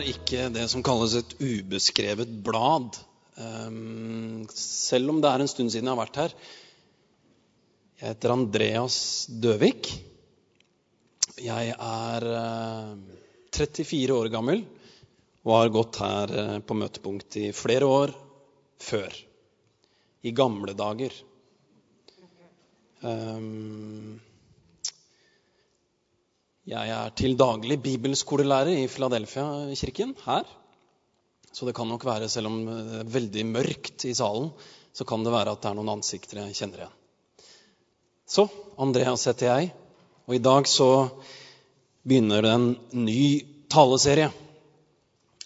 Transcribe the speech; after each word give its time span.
er 0.00 0.10
ikke 0.14 0.48
det 0.54 0.66
som 0.72 0.84
kalles 0.84 1.14
et 1.18 1.36
ubeskrevet 1.40 2.30
blad. 2.44 2.96
Ehm, 3.40 4.46
selv 4.54 5.12
om 5.12 5.20
det 5.20 5.30
er 5.30 5.44
en 5.44 5.50
stund 5.50 5.72
siden 5.72 5.88
jeg 5.88 5.94
har 5.94 6.00
vært 6.00 6.20
her. 6.22 6.34
Jeg 8.00 8.14
heter 8.14 8.34
Andreas 8.34 8.98
Døvik. 9.28 9.90
Jeg 11.40 11.74
er 11.76 12.26
34 13.56 13.96
eh, 13.96 14.14
år 14.16 14.30
gammel 14.32 14.62
og 15.44 15.54
har 15.56 15.72
gått 15.72 16.00
her 16.00 16.32
eh, 16.42 16.56
på 16.64 16.76
møtepunkt 16.76 17.36
i 17.40 17.50
flere 17.56 17.88
år 17.88 18.14
før. 18.80 19.12
I 20.24 20.32
gamle 20.36 20.76
dager. 20.76 21.14
Um, 23.00 24.20
jeg 26.70 26.90
er 26.94 27.14
til 27.18 27.32
daglig 27.34 27.80
bibelskolelærer 27.82 28.76
i 28.78 28.88
Philadelphia-kirken 28.90 30.14
her. 30.22 30.44
Så 31.50 31.66
det 31.66 31.74
kan 31.74 31.88
nok 31.90 32.04
være, 32.06 32.28
selv 32.30 32.46
om 32.46 32.60
det 32.62 33.00
er 33.00 33.08
veldig 33.10 33.44
mørkt 33.48 34.04
i 34.06 34.14
salen, 34.14 34.52
så 34.94 35.06
kan 35.06 35.24
det 35.26 35.32
være 35.34 35.56
at 35.56 35.62
det 35.62 35.70
er 35.70 35.78
noen 35.78 35.96
ansikter 35.96 36.44
jeg 36.44 36.54
kjenner 36.54 36.84
igjen. 36.84 36.96
Så 38.30 38.44
Andreas 38.78 39.26
heter 39.26 39.50
jeg, 39.50 39.72
og 40.28 40.36
i 40.36 40.42
dag 40.44 40.68
så 40.70 40.90
begynner 42.06 42.46
det 42.46 42.54
en 42.54 42.68
ny 43.02 43.24
taleserie. 43.70 44.30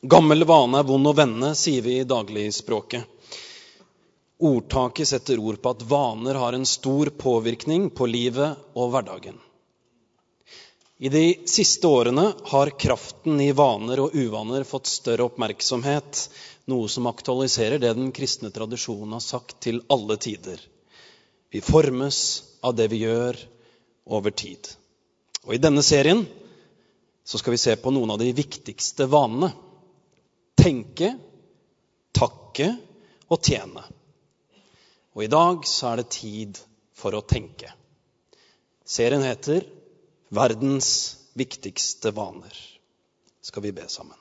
Gammel 0.05 0.45
vane 0.45 0.83
er 0.83 0.88
vond 0.91 1.09
å 1.09 1.16
vende, 1.16 1.55
sier 1.56 1.80
vi 1.86 1.97
i 2.02 2.09
dagligspråket. 2.09 3.09
Ordtaket 4.45 5.09
setter 5.09 5.41
ord 5.41 5.56
på 5.64 5.72
at 5.72 5.88
vaner 5.88 6.36
har 6.36 6.53
en 6.53 6.69
stor 6.69 7.09
påvirkning 7.16 7.88
på 7.97 8.12
livet 8.12 8.77
og 8.77 8.92
hverdagen. 8.92 9.41
I 10.98 11.09
de 11.09 11.42
siste 11.47 11.87
årene 11.87 12.33
har 12.45 12.70
kraften 12.78 13.41
i 13.41 13.50
vaner 13.53 13.98
og 14.05 14.14
uvaner 14.14 14.62
fått 14.62 14.87
større 14.87 15.27
oppmerksomhet, 15.27 16.20
noe 16.70 16.87
som 16.89 17.09
aktualiserer 17.11 17.83
det 17.83 17.91
den 17.98 18.12
kristne 18.14 18.53
tradisjonen 18.55 19.17
har 19.17 19.25
sagt 19.25 19.59
til 19.67 19.83
alle 19.91 20.17
tider. 20.17 20.61
Vi 21.50 21.61
formes 21.61 22.20
av 22.62 22.78
det 22.78 22.89
vi 22.95 23.03
gjør 23.03 23.42
over 24.06 24.31
tid. 24.31 24.70
Og 25.42 25.59
I 25.59 25.62
denne 25.62 25.83
serien 25.83 26.22
så 27.27 27.42
skal 27.42 27.56
vi 27.56 27.62
se 27.65 27.75
på 27.77 27.91
noen 27.91 28.15
av 28.15 28.22
de 28.22 28.31
viktigste 28.37 29.11
vanene. 29.11 29.50
Tenke, 30.55 31.17
takke 32.15 32.70
og 33.34 33.42
tjene. 33.42 33.83
Og 35.19 35.27
i 35.27 35.33
dag 35.33 35.67
så 35.67 35.91
er 35.91 36.05
det 36.05 36.12
tid 36.15 36.59
for 36.95 37.19
å 37.19 37.27
tenke. 37.27 37.75
Serien 38.87 39.27
heter 39.27 39.67
verdens 40.35 40.91
viktigste 41.39 42.11
vaner. 42.11 42.55
Skal 43.41 43.63
vi 43.63 43.73
be 43.73 43.89
sammen. 43.89 44.19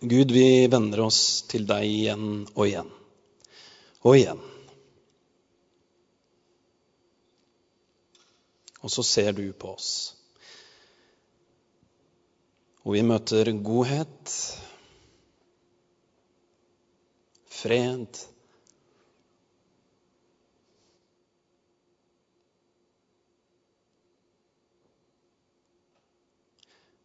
Gud, 0.00 0.30
vi 0.30 0.66
vender 0.70 1.00
oss 1.02 1.42
til 1.50 1.66
deg 1.66 1.84
igjen 1.86 2.28
og 2.54 2.68
igjen 2.68 2.90
og 4.06 4.14
igjen. 4.14 4.42
Og 8.78 8.92
så 8.94 9.02
ser 9.02 9.32
du 9.34 9.42
på 9.58 9.72
oss. 9.74 9.90
Og 12.86 12.94
vi 12.94 13.02
møter 13.04 13.50
godhet, 13.58 14.34
fred 17.58 18.22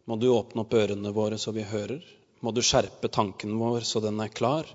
Må 0.05 0.17
du 0.19 0.27
åpne 0.33 0.65
opp 0.65 0.73
ørene 0.75 1.13
våre 1.15 1.37
så 1.39 1.53
vi 1.55 1.63
hører. 1.63 2.01
Må 2.43 2.51
du 2.51 2.61
skjerpe 2.65 3.07
tanken 3.07 3.55
vår 3.59 3.85
så 3.87 4.01
den 4.03 4.19
er 4.19 4.31
klar. 4.31 4.67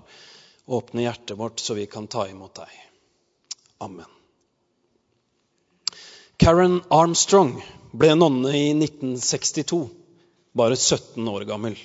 Åpne 0.65 1.05
hjertet 1.05 1.37
vårt 1.37 1.61
så 1.61 1.75
vi 1.77 1.85
kan 1.85 2.07
ta 2.09 2.25
imot 2.29 2.55
deg. 2.57 2.71
Amen. 3.85 4.09
Karen 6.39 6.79
Armstrong 6.89 7.57
ble 7.91 8.13
nonne 8.15 8.51
i 8.55 8.71
1962, 8.71 9.79
bare 10.55 10.77
17 10.77 11.27
år 11.27 11.45
gammel. 11.49 11.77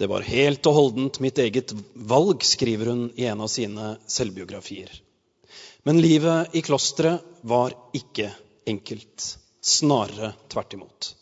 Det 0.00 0.08
var 0.08 0.24
helt 0.24 0.64
og 0.70 0.76
holdent 0.76 1.20
mitt 1.20 1.38
eget 1.42 1.74
valg, 1.94 2.44
skriver 2.46 2.92
hun 2.92 3.02
i 3.20 3.26
en 3.28 3.42
av 3.44 3.50
sine 3.52 3.94
selvbiografier. 4.08 4.92
Men 5.84 6.00
livet 6.00 6.54
i 6.56 6.62
klosteret 6.64 7.24
var 7.42 7.74
ikke 7.96 8.30
enkelt. 8.68 9.26
Snarere 9.60 10.32
tvert 10.48 10.76
imot. 10.76 11.14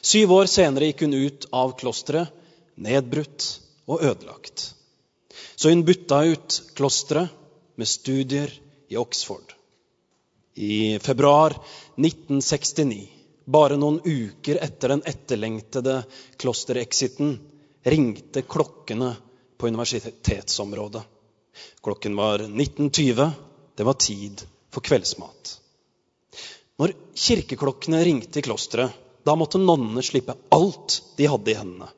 Syv 0.00 0.32
år 0.32 0.50
senere 0.50 0.90
gikk 0.90 1.04
hun 1.06 1.16
ut 1.16 1.46
av 1.52 1.76
klosteret, 1.80 2.32
nedbrutt 2.80 3.46
og 3.90 4.02
ødelagt. 4.02 4.74
Så 5.56 5.72
hun 5.72 5.84
bytta 5.84 6.22
ut 6.32 6.58
klosteret 6.76 7.32
med 7.76 7.88
studier 7.88 8.52
i 8.88 8.96
Oxford. 8.96 9.54
I 10.54 10.98
februar 10.98 11.54
1969, 11.96 13.08
bare 13.46 13.78
noen 13.80 14.00
uker 14.04 14.60
etter 14.60 14.94
den 14.94 15.04
etterlengtede 15.08 16.00
klosterexiten, 16.40 17.38
ringte 17.84 18.42
klokkene 18.42 19.14
på 19.56 19.68
universitetsområdet. 19.68 21.02
Klokken 21.84 22.16
var 22.16 22.44
19.20. 22.44 23.30
Det 23.76 23.84
var 23.84 23.96
tid 24.00 24.42
for 24.72 24.84
kveldsmat. 24.84 25.54
Når 26.80 26.92
kirkeklokkene 27.14 28.02
ringte 28.04 28.40
i 28.40 28.44
klosteret, 28.44 28.92
da 29.24 29.36
måtte 29.36 29.60
nonnene 29.60 30.02
slippe 30.04 30.36
alt 30.54 31.00
de 31.16 31.28
hadde 31.30 31.52
i 31.52 31.58
hendene. 31.58 31.88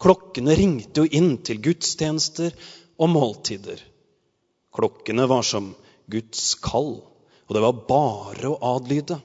Klokkene 0.00 0.54
ringte 0.56 1.02
jo 1.02 1.12
inn 1.18 1.34
til 1.44 1.60
gudstjenester 1.60 2.54
og 3.00 3.12
måltider. 3.12 3.80
Klokkene 4.72 5.26
var 5.28 5.44
som 5.44 5.72
Guds 6.10 6.54
kall, 6.62 7.00
og 7.46 7.56
det 7.56 7.62
var 7.64 7.84
bare 7.88 8.50
å 8.52 8.58
adlyde. 8.76 9.18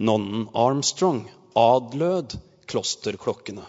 Nonnen 0.00 0.48
Armstrong 0.58 1.24
adlød 1.54 2.36
klosterklokkene. 2.70 3.64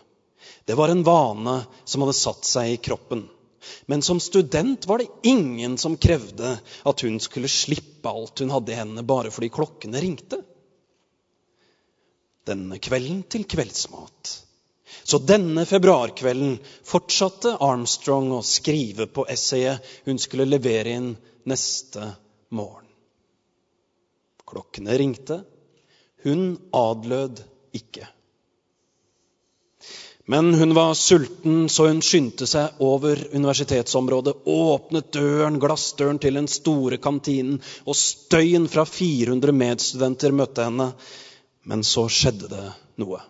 Det 0.66 0.78
var 0.78 0.90
en 0.90 1.04
vane 1.06 1.60
som 1.86 2.02
hadde 2.02 2.18
satt 2.18 2.48
seg 2.48 2.72
i 2.72 2.82
kroppen. 2.82 3.28
Men 3.90 4.02
som 4.06 4.20
student 4.22 4.86
var 4.88 5.02
det 5.02 5.30
ingen 5.30 5.78
som 5.78 5.98
krevde 5.98 6.56
at 6.86 7.02
hun 7.06 7.20
skulle 7.22 7.50
slippe 7.50 8.10
alt 8.10 8.42
hun 8.42 8.54
hadde 8.54 8.74
i 8.74 8.78
hendene 8.78 9.06
bare 9.06 9.34
fordi 9.34 9.52
klokkene 9.54 10.02
ringte 10.02 10.42
denne 12.48 12.80
kvelden 12.80 13.24
til 13.30 13.46
kveldsmat. 13.50 14.34
Så 15.06 15.20
denne 15.22 15.66
februarkvelden 15.70 16.58
fortsatte 16.86 17.56
Armstrong 17.62 18.32
å 18.34 18.42
skrive 18.46 19.06
på 19.12 19.28
essayet 19.30 19.86
hun 20.08 20.22
skulle 20.22 20.48
levere 20.50 20.96
inn 20.98 21.12
neste 21.50 22.12
morgen. 22.50 22.88
Klokkene 24.46 24.98
ringte. 24.98 25.42
Hun 26.26 26.56
adlød 26.74 27.42
ikke. 27.78 28.08
Men 30.26 30.54
hun 30.58 30.74
var 30.74 30.96
sulten, 30.98 31.68
så 31.70 31.86
hun 31.86 32.02
skyndte 32.02 32.48
seg 32.50 32.80
over 32.82 33.20
universitetsområdet, 33.36 34.34
åpnet 34.50 35.12
døren, 35.14 35.60
glassdøren 35.62 36.18
til 36.22 36.40
den 36.40 36.50
store 36.50 36.98
kantinen, 36.98 37.60
og 37.86 37.98
støyen 38.00 38.66
fra 38.72 38.88
400 38.90 39.54
medstudenter 39.54 40.34
møtte 40.34 40.66
henne. 40.66 40.90
Men 41.66 41.84
så 41.84 42.06
skjedde 42.12 42.50
det 42.52 42.66
noe. 43.02 43.22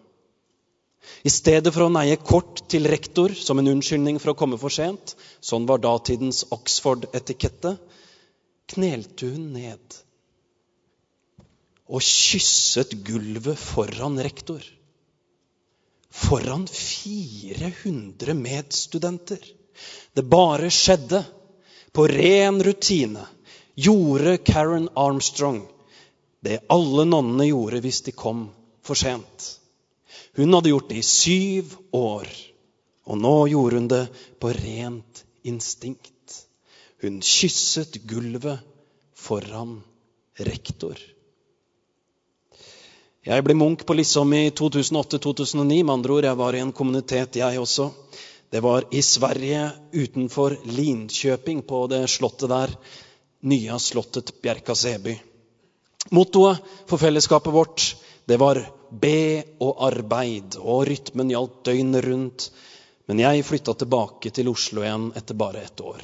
I 1.25 1.31
stedet 1.31 1.72
for 1.73 1.85
å 1.85 1.94
neie 1.94 2.17
kort 2.20 2.64
til 2.72 2.87
rektor 2.90 3.34
som 3.37 3.61
en 3.61 3.70
unnskyldning 3.76 4.17
for 4.22 4.34
å 4.34 4.37
komme 4.37 4.58
for 4.61 4.73
sent, 4.73 5.16
sånn 5.41 5.67
var 5.70 5.82
datidens 5.84 6.43
Oxford-etikette, 6.53 7.76
knelte 8.76 9.29
hun 9.29 9.53
ned 9.53 10.02
og 11.85 12.02
kysset 12.02 12.96
gulvet 13.05 13.59
foran 13.61 14.17
rektor. 14.26 14.64
Foran 16.09 16.66
400 16.72 18.34
medstudenter. 18.40 19.41
Det 20.16 20.23
bare 20.26 20.72
skjedde. 20.73 21.22
På 21.96 22.08
ren 22.11 22.58
rutine 22.64 23.23
gjorde 23.79 24.38
Karen 24.43 24.90
Armstrong 24.99 25.61
det 26.46 26.62
alle 26.70 27.08
nonnene 27.09 27.50
gjorde 27.50 27.82
hvis 27.84 28.03
de 28.06 28.14
kom 28.16 28.47
for 28.86 28.97
sent. 29.00 29.47
Hun 30.38 30.53
hadde 30.53 30.72
gjort 30.72 30.92
det 30.92 31.00
i 31.02 31.08
syv 31.08 31.74
år, 31.96 32.30
og 33.09 33.20
nå 33.22 33.36
gjorde 33.52 33.82
hun 33.82 33.90
det 33.92 34.03
på 34.42 34.52
rent 34.53 35.24
instinkt. 35.47 36.12
Hun 37.02 37.22
kysset 37.24 37.97
gulvet 38.08 38.62
foran 39.16 39.80
rektor. 40.38 40.97
Jeg 43.26 43.41
ble 43.41 43.56
munk 43.58 43.88
på 43.90 43.96
Lissom 43.98 44.34
i 44.38 44.52
2008-2009. 44.53 45.80
Med 45.82 45.94
andre 45.96 46.14
ord, 46.14 46.28
jeg 46.30 46.38
var 46.38 46.56
i 46.56 46.62
en 46.62 46.74
kommunitet, 46.76 47.40
jeg 47.41 47.62
også. 47.62 47.90
Det 48.53 48.62
var 48.62 48.86
i 48.94 49.02
Sverige, 49.02 49.64
utenfor 49.94 50.59
Linkjøping, 50.70 51.64
på 51.66 51.88
det 51.90 52.03
slottet 52.12 52.52
der. 52.53 52.76
Nye 53.50 53.80
slottet 53.82 54.30
Bjerka 54.44 54.76
Seby. 54.78 55.16
Mottoet 56.11 56.61
for 56.85 57.02
fellesskapet 57.02 57.53
vårt 57.53 57.96
Det 58.25 58.37
var 58.37 58.59
be 58.90 59.43
og 59.61 59.81
arbeid, 59.85 60.57
og 60.57 60.87
rytmen 60.90 61.29
gjaldt 61.29 61.63
døgnet 61.66 62.05
rundt. 62.05 62.49
Men 63.05 63.22
jeg 63.22 63.46
flytta 63.46 63.75
tilbake 63.78 64.31
til 64.34 64.49
Oslo 64.49 64.81
igjen 64.81 65.11
etter 65.17 65.37
bare 65.37 65.61
ett 65.61 65.81
år. 65.81 66.02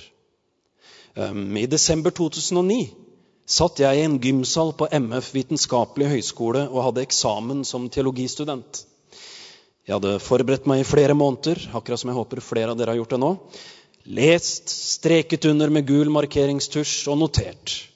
Um, 1.16 1.58
I 1.58 1.66
desember 1.66 2.14
2009 2.14 2.92
satt 3.52 3.82
jeg 3.82 3.98
i 3.98 4.06
en 4.06 4.20
gymsal 4.22 4.72
på 4.78 4.88
MF 4.94 5.32
vitenskapelig 5.36 6.12
høgskole 6.14 6.68
og 6.70 6.86
hadde 6.86 7.04
eksamen 7.04 7.66
som 7.68 7.90
teologistudent. 7.92 8.86
Jeg 9.88 9.98
hadde 9.98 10.22
forberedt 10.22 10.70
meg 10.70 10.84
i 10.84 10.88
flere 10.88 11.18
måneder, 11.18 11.66
akkurat 11.74 12.00
som 12.00 12.14
jeg 12.14 12.20
håper 12.20 12.44
flere 12.46 12.72
av 12.72 12.78
dere 12.80 12.94
har 12.94 13.02
gjort 13.02 13.16
det 13.16 13.22
nå. 13.24 13.32
Lest, 14.18 14.70
streket 14.70 15.46
under 15.50 15.74
med 15.74 15.90
gul 15.90 16.10
markeringstusj 16.14 17.10
og 17.12 17.20
notert. 17.22 17.91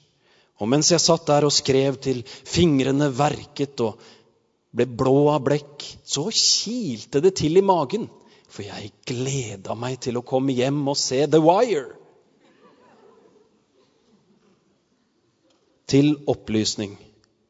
Og 0.62 0.70
mens 0.72 0.92
jeg 0.92 1.04
satt 1.04 1.26
der 1.28 1.48
og 1.48 1.54
skrev 1.54 1.98
til 2.04 2.22
fingrene 2.48 3.10
verket 3.12 3.82
og 3.84 4.00
ble 4.76 4.88
blå 4.88 5.30
av 5.34 5.44
blekk, 5.44 5.84
så 6.04 6.28
kilte 6.32 7.22
det 7.24 7.36
til 7.42 7.60
i 7.60 7.66
magen. 7.66 8.08
For 8.52 8.64
jeg 8.64 8.94
gleda 9.08 9.76
meg 9.76 10.00
til 10.04 10.20
å 10.20 10.24
komme 10.28 10.56
hjem 10.56 10.80
og 10.88 10.98
se 11.00 11.26
The 11.28 11.42
Wire. 11.44 11.90
Til 15.92 16.16
opplysning. 16.32 16.96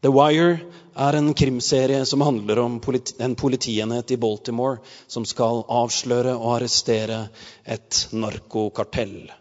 The 0.06 0.12
Wire 0.14 0.58
er 0.96 1.18
en 1.18 1.32
krimserie 1.38 2.02
som 2.06 2.24
handler 2.26 2.60
om 2.62 2.80
politi 2.84 3.16
en 3.24 3.36
politienhet 3.38 4.12
i 4.14 4.20
Baltimore 4.22 4.82
som 5.12 5.26
skal 5.26 5.64
avsløre 5.72 6.36
og 6.36 6.58
arrestere 6.58 7.24
et 7.64 8.06
narkokartell. 8.14 9.32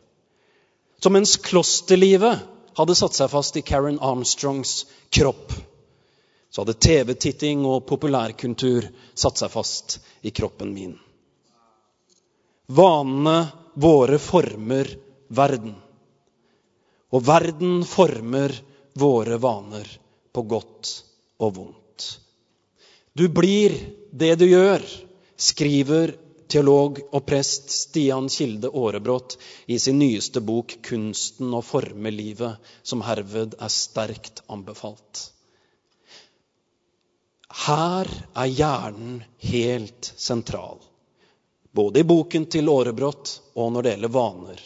Så 1.00 1.12
mens 1.12 1.36
klosterlivet 1.36 2.53
hadde 2.76 2.96
satt 2.98 3.16
seg 3.16 3.30
fast 3.30 3.56
i 3.56 3.62
Karen 3.66 4.00
Armstrongs 4.00 4.84
kropp. 5.14 5.52
Så 6.50 6.62
hadde 6.62 6.78
TV-titting 6.86 7.64
og 7.66 7.86
populærkultur 7.88 8.86
satt 9.14 9.40
seg 9.42 9.50
fast 9.50 9.98
i 10.22 10.30
kroppen 10.34 10.74
min. 10.74 10.94
Vanene 12.66 13.38
våre 13.74 14.20
former 14.22 14.88
verden. 15.28 15.74
Og 17.14 17.26
verden 17.26 17.82
former 17.86 18.54
våre 18.98 19.38
vaner 19.42 19.88
på 20.34 20.42
godt 20.50 20.92
og 21.42 21.56
vondt. 21.58 22.06
Du 23.14 23.28
blir 23.30 23.74
det 24.10 24.34
du 24.40 24.46
gjør, 24.48 24.82
skriver 25.38 26.14
teolog 26.54 27.00
og 27.10 27.24
prest 27.26 27.72
Stian 27.74 28.28
Kilde 28.30 28.70
Aarebrot 28.70 29.34
i 29.66 29.78
sin 29.82 29.98
nyeste 29.98 30.40
bok 30.40 30.76
'Kunsten 30.86 31.54
å 31.54 31.62
forme 31.66 32.12
livet', 32.14 32.60
som 32.82 33.02
herved 33.02 33.56
er 33.58 33.72
sterkt 33.72 34.42
anbefalt. 34.46 35.30
Her 37.66 38.10
er 38.36 38.46
hjernen 38.60 39.18
helt 39.50 40.12
sentral, 40.16 40.78
både 41.72 42.00
i 42.00 42.08
boken 42.14 42.46
til 42.46 42.70
Aarebrot 42.70 43.34
og 43.54 43.72
når 43.74 43.82
det 43.82 43.94
gjelder 43.96 44.16
vaner. 44.20 44.64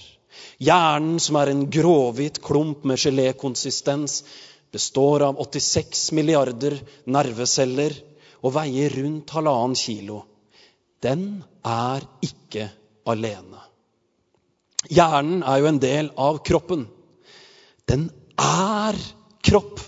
Hjernen, 0.58 1.19
som 1.20 1.37
er 1.41 1.55
en 1.55 1.67
gråhvit 1.70 2.43
klump 2.44 2.84
med 2.84 3.00
gelékonsistens, 3.00 4.25
består 4.73 5.23
av 5.23 5.41
86 5.41 6.12
milliarder 6.12 6.76
nerveceller 7.06 7.94
og 8.43 8.52
veier 8.52 8.93
rundt 9.00 9.31
halvannen 9.31 9.79
kilo 9.79 10.26
den 11.04 11.44
er 11.66 12.04
ikke 12.24 12.68
alene. 13.08 13.62
Hjernen 14.88 15.42
er 15.42 15.60
jo 15.60 15.70
en 15.70 15.80
del 15.82 16.10
av 16.16 16.40
kroppen. 16.46 16.86
Den 17.88 18.08
er 18.38 18.98
kropp. 19.44 19.80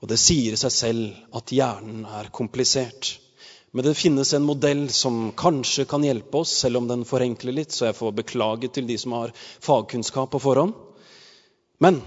Og 0.00 0.08
det 0.08 0.18
sier 0.20 0.56
seg 0.56 0.72
selv 0.72 1.36
at 1.36 1.52
hjernen 1.52 2.06
er 2.08 2.30
komplisert. 2.32 3.16
Men 3.70 3.86
det 3.86 3.98
finnes 3.98 4.32
en 4.34 4.46
modell 4.46 4.88
som 4.90 5.28
kanskje 5.38 5.84
kan 5.90 6.02
hjelpe 6.02 6.42
oss, 6.42 6.54
selv 6.62 6.80
om 6.80 6.88
den 6.90 7.04
forenkler 7.06 7.54
litt, 7.54 7.74
så 7.74 7.86
jeg 7.86 7.98
får 7.98 8.16
beklage 8.18 8.70
til 8.74 8.88
de 8.88 8.96
som 8.98 9.14
har 9.14 9.34
fagkunnskap 9.36 10.32
på 10.32 10.40
forhånd. 10.42 10.74
Men 11.78 12.00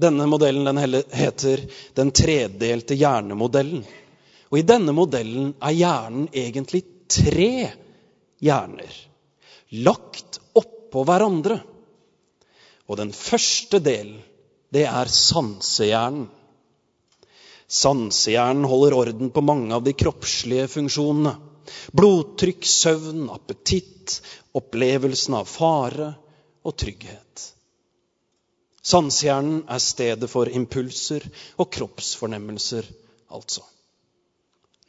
denne 0.00 0.26
modellen 0.28 0.68
den 0.68 0.80
heter 1.14 1.62
den 1.96 2.10
tredelte 2.12 2.98
hjernemodellen. 2.98 3.84
Og 4.52 4.60
i 4.60 4.66
denne 4.66 4.92
modellen 4.96 5.54
er 5.62 5.74
hjernen 5.76 6.28
egentlig 6.32 6.84
tre 7.10 7.72
hjerner 8.44 9.02
lagt 9.82 10.40
oppå 10.54 11.04
hverandre. 11.08 11.58
Og 12.86 12.98
den 13.00 13.12
første 13.16 13.80
delen, 13.82 14.20
det 14.74 14.84
er 14.90 15.10
sansehjernen. 15.10 16.28
Sansehjernen 17.74 18.68
holder 18.68 18.94
orden 18.98 19.32
på 19.34 19.42
mange 19.42 19.72
av 19.74 19.82
de 19.86 19.94
kroppslige 19.96 20.68
funksjonene. 20.70 21.32
Blodtrykk, 21.96 22.66
søvn, 22.68 23.24
appetitt, 23.32 24.18
opplevelsen 24.54 25.38
av 25.40 25.48
fare 25.48 26.10
og 26.62 26.76
trygghet. 26.78 27.46
Sansehjernen 28.84 29.62
er 29.72 29.80
stedet 29.80 30.28
for 30.28 30.50
impulser 30.52 31.24
og 31.56 31.70
kroppsfornemmelser, 31.72 32.84
altså. 33.32 33.64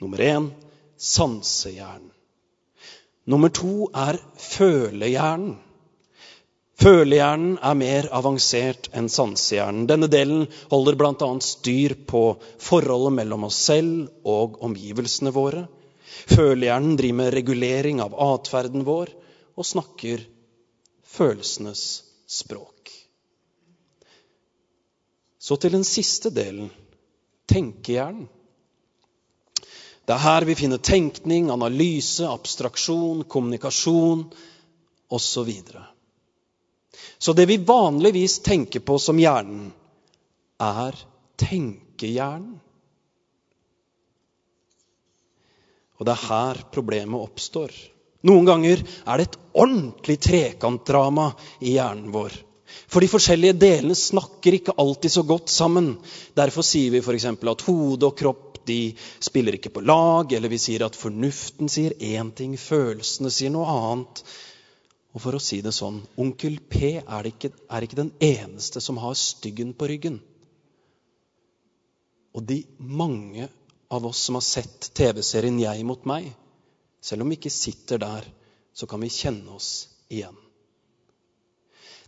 Nummer 0.05 0.21
én 0.21 0.51
sansehjernen. 1.01 2.11
Nummer 3.25 3.49
to 3.49 3.87
er 3.89 4.19
følehjernen. 4.37 5.55
Følehjernen 6.77 7.55
er 7.57 7.77
mer 7.79 8.07
avansert 8.13 8.91
enn 8.93 9.07
sansehjernen. 9.09 9.87
Denne 9.89 10.05
delen 10.13 10.43
holder 10.69 10.99
bl.a. 10.99 11.29
styr 11.41 11.95
på 12.05 12.21
forholdet 12.61 13.15
mellom 13.17 13.47
oss 13.49 13.63
selv 13.65 14.29
og 14.29 14.59
omgivelsene 14.69 15.33
våre. 15.33 15.65
Følehjernen 16.29 17.01
driver 17.01 17.19
med 17.23 17.33
regulering 17.39 18.05
av 18.05 18.13
atferden 18.27 18.85
vår 18.85 19.09
og 19.57 19.69
snakker 19.73 20.21
følelsenes 21.17 21.87
språk. 22.29 22.93
Så 25.41 25.57
til 25.57 25.79
den 25.79 25.87
siste 25.97 26.29
delen 26.29 26.69
tenkehjernen. 27.49 28.29
Det 30.05 30.13
er 30.13 30.21
her 30.21 30.45
vi 30.45 30.55
finner 30.57 30.77
tenkning, 30.77 31.49
analyse, 31.49 32.27
abstraksjon, 32.29 33.24
kommunikasjon 33.25 34.27
osv. 35.09 35.50
Så, 35.50 35.81
så 37.17 37.33
det 37.33 37.47
vi 37.50 37.57
vanligvis 37.57 38.39
tenker 38.45 38.85
på 38.85 39.00
som 39.01 39.17
hjernen, 39.19 39.71
er 40.62 41.00
tenkehjernen. 41.41 42.62
Og 45.95 46.05
det 46.05 46.13
er 46.13 46.27
her 46.27 46.62
problemet 46.75 47.24
oppstår. 47.24 47.71
Noen 48.27 48.47
ganger 48.47 48.81
er 48.83 49.19
det 49.21 49.29
et 49.29 49.38
ordentlig 49.55 50.17
trekantdrama 50.21 51.29
i 51.62 51.77
hjernen 51.77 52.12
vår. 52.13 52.35
For 52.88 53.03
de 53.03 53.10
forskjellige 53.10 53.58
delene 53.60 53.96
snakker 53.98 54.58
ikke 54.58 54.75
alltid 54.82 55.13
så 55.13 55.24
godt 55.27 55.51
sammen. 55.53 55.96
Derfor 56.38 56.65
sier 56.65 56.94
vi 56.94 57.01
f.eks. 57.03 57.27
at 57.32 57.65
hode 57.67 58.10
og 58.10 58.17
kropp 58.20 58.51
de 58.65 58.96
spiller 59.22 59.58
ikke 59.58 59.74
på 59.75 59.84
lag, 59.86 60.32
eller 60.34 60.50
vi 60.50 60.60
sier 60.62 60.86
at 60.86 60.98
fornuften 60.98 61.70
sier 61.70 61.94
én 62.01 62.32
ting, 62.36 62.55
følelsene 62.58 63.32
sier 63.34 63.53
noe 63.53 63.67
annet. 63.70 64.24
Og 65.15 65.24
for 65.24 65.38
å 65.38 65.41
si 65.41 65.62
det 65.63 65.74
sånn 65.75 66.01
onkel 66.20 66.58
P 66.70 66.98
er 67.00 67.29
ikke, 67.29 67.53
er 67.72 67.86
ikke 67.86 68.01
den 68.01 68.12
eneste 68.20 68.82
som 68.84 69.00
har 69.00 69.15
styggen 69.20 69.75
på 69.77 69.88
ryggen. 69.91 70.17
Og 72.36 72.44
de 72.44 72.65
mange 72.77 73.48
av 73.96 74.05
oss 74.10 74.25
som 74.27 74.36
har 74.36 74.44
sett 74.44 74.89
TV-serien 74.98 75.62
Jeg 75.62 75.86
mot 75.88 76.03
meg, 76.10 76.27
selv 77.00 77.24
om 77.24 77.32
vi 77.32 77.38
ikke 77.39 77.53
sitter 77.53 78.01
der, 78.01 78.27
så 78.75 78.89
kan 78.91 79.00
vi 79.00 79.13
kjenne 79.13 79.55
oss 79.55 79.88
igjen. 80.12 80.36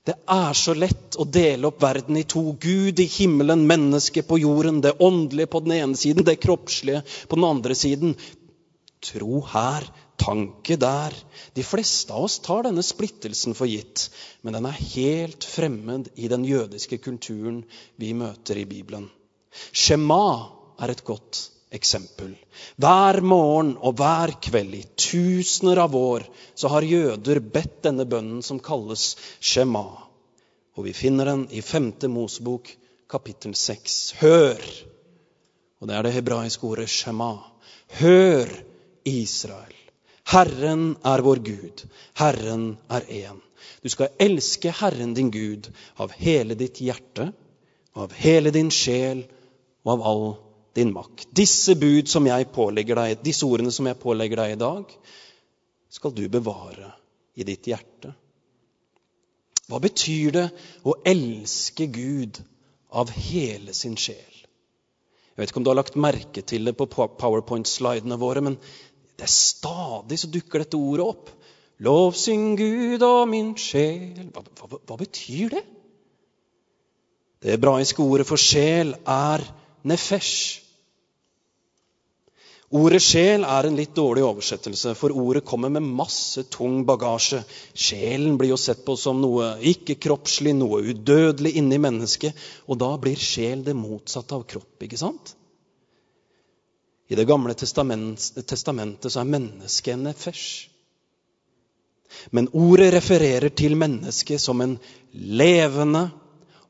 Det 0.07 0.15
er 0.31 0.55
så 0.55 0.71
lett 0.77 1.17
å 1.19 1.25
dele 1.27 1.67
opp 1.67 1.81
verden 1.83 2.15
i 2.15 2.23
to. 2.23 2.53
Gud 2.63 2.99
i 3.03 3.07
himmelen, 3.11 3.65
menneske 3.67 4.23
på 4.23 4.39
jorden. 4.39 4.79
Det 4.81 4.95
åndelige 5.03 5.51
på 5.51 5.59
den 5.65 5.73
ene 5.75 5.99
siden, 5.99 6.23
det 6.23 6.37
kroppslige 6.39 7.01
på 7.27 7.35
den 7.35 7.47
andre 7.47 7.75
siden. 7.75 8.15
Tro 9.03 9.41
her, 9.51 9.89
tanke 10.15 10.77
der. 10.79 11.15
De 11.53 11.65
fleste 11.67 12.15
av 12.15 12.29
oss 12.29 12.39
tar 12.45 12.63
denne 12.69 12.85
splittelsen 12.87 13.57
for 13.57 13.67
gitt, 13.67 14.07
men 14.47 14.55
den 14.55 14.69
er 14.69 14.79
helt 14.95 15.43
fremmed 15.43 16.07
i 16.15 16.31
den 16.31 16.47
jødiske 16.47 17.01
kulturen 17.03 17.61
vi 17.99 18.13
møter 18.15 18.63
i 18.63 18.65
Bibelen. 18.69 19.09
Shema 19.75 20.23
er 20.79 20.95
et 20.95 21.03
godt 21.03 21.49
eksempel. 21.73 22.33
Hver 22.79 23.19
morgen 23.21 23.73
og 23.83 23.97
hver 23.99 24.33
kveld 24.43 24.75
i 24.77 24.83
tusener 24.99 25.81
av 25.83 25.95
år 25.95 26.27
så 26.55 26.71
har 26.71 26.87
jøder 26.87 27.41
bedt 27.43 27.81
denne 27.87 28.07
bønnen 28.09 28.43
som 28.45 28.61
kalles 28.63 29.15
Shema. 29.39 29.87
Og 30.77 30.85
vi 30.85 30.93
finner 30.93 31.31
den 31.31 31.47
i 31.51 31.61
5. 31.61 31.93
Mosebok, 32.13 32.69
kapittel 33.09 33.55
6. 33.55 33.97
Hør! 34.21 34.61
Og 35.81 35.89
det 35.89 35.97
er 35.97 36.07
det 36.07 36.15
hebraiske 36.15 36.65
ordet 36.67 36.89
Shema. 36.89 37.33
Hør, 37.99 38.51
Israel! 39.07 39.75
Herren 40.27 40.97
er 41.07 41.23
vår 41.23 41.39
Gud. 41.39 41.83
Herren 42.19 42.73
er 42.91 43.05
én. 43.07 43.37
Du 43.81 43.89
skal 43.89 44.11
elske 44.19 44.73
Herren 44.75 45.13
din 45.15 45.29
Gud 45.31 45.69
av 45.95 46.11
hele 46.19 46.57
ditt 46.59 46.81
hjerte, 46.83 47.29
av 47.95 48.11
hele 48.19 48.51
din 48.51 48.69
sjel 48.73 49.23
og 49.85 49.93
av 49.95 50.03
all 50.09 50.25
din 50.77 50.93
makt. 50.93 51.27
Disse 51.35 51.75
bud 51.79 52.09
som 52.11 52.27
jeg 52.29 52.51
pålegger 52.53 52.99
deg, 53.01 53.21
disse 53.25 53.47
ordene 53.47 53.73
som 53.73 53.89
jeg 53.89 53.97
pålegger 54.01 54.43
deg 54.43 54.53
i 54.53 54.61
dag, 54.61 54.93
skal 55.89 56.13
du 56.13 56.27
bevare 56.29 56.91
i 57.37 57.45
ditt 57.47 57.69
hjerte. 57.69 58.13
Hva 59.67 59.79
betyr 59.83 60.35
det 60.35 60.47
å 60.87 60.95
elske 61.07 61.89
Gud 61.91 62.39
av 62.95 63.09
hele 63.11 63.73
sin 63.75 63.97
sjel? 63.99 64.43
Jeg 65.37 65.43
vet 65.43 65.51
ikke 65.51 65.59
om 65.61 65.65
du 65.67 65.71
har 65.73 65.79
lagt 65.81 65.97
merke 65.99 66.41
til 66.45 66.69
det 66.69 66.73
på 66.77 66.87
powerpoint-slidene 66.93 68.17
våre, 68.21 68.41
men 68.45 68.55
det 69.17 69.25
er 69.25 69.33
stadig 69.33 70.17
så 70.21 70.29
dukker 70.33 70.63
dette 70.63 70.79
ordet 70.79 71.05
opp. 71.05 71.33
Lovsyng 71.83 72.55
Gud 72.57 73.03
og 73.05 73.27
min 73.29 73.51
sjel. 73.59 74.31
Hva, 74.33 74.41
hva, 74.61 74.79
hva 74.79 74.97
betyr 74.97 75.57
det? 75.57 75.65
Det 77.43 77.53
hebraiske 77.53 78.01
ordet 78.01 78.25
for 78.25 78.41
sjel 78.41 78.95
er 79.03 79.43
nefesh. 79.85 80.63
Ordet 82.75 82.99
sjel 82.99 83.45
er 83.47 83.63
en 83.63 83.77
litt 83.79 83.93
dårlig 83.95 84.25
oversettelse, 84.27 84.91
for 84.99 85.15
ordet 85.15 85.45
kommer 85.47 85.71
med 85.71 85.85
masse 85.87 86.43
tung 86.51 86.81
bagasje. 86.87 87.39
Sjelen 87.71 88.35
blir 88.39 88.51
jo 88.51 88.57
sett 88.59 88.81
på 88.83 88.97
som 88.99 89.21
noe 89.23 89.53
ikke-kroppslig, 89.71 90.51
noe 90.57 90.81
udødelig 90.89 91.53
inni 91.61 91.79
mennesket. 91.79 92.35
Og 92.67 92.81
da 92.83 92.89
blir 92.99 93.15
sjel 93.15 93.63
det 93.63 93.75
motsatte 93.77 94.35
av 94.35 94.43
kropp, 94.51 94.83
ikke 94.83 94.99
sant? 94.99 95.31
I 97.07 97.15
Det 97.15 97.23
gamle 97.23 97.55
testamentet 97.55 99.11
så 99.13 99.21
er 99.21 99.31
mennesket 99.31 99.93
en 99.93 100.03
nefesh. 100.09 100.67
Men 102.35 102.49
ordet 102.51 102.91
refererer 102.97 103.47
til 103.55 103.77
mennesket 103.79 104.43
som 104.43 104.59
en 104.61 104.75
levende 105.13 106.09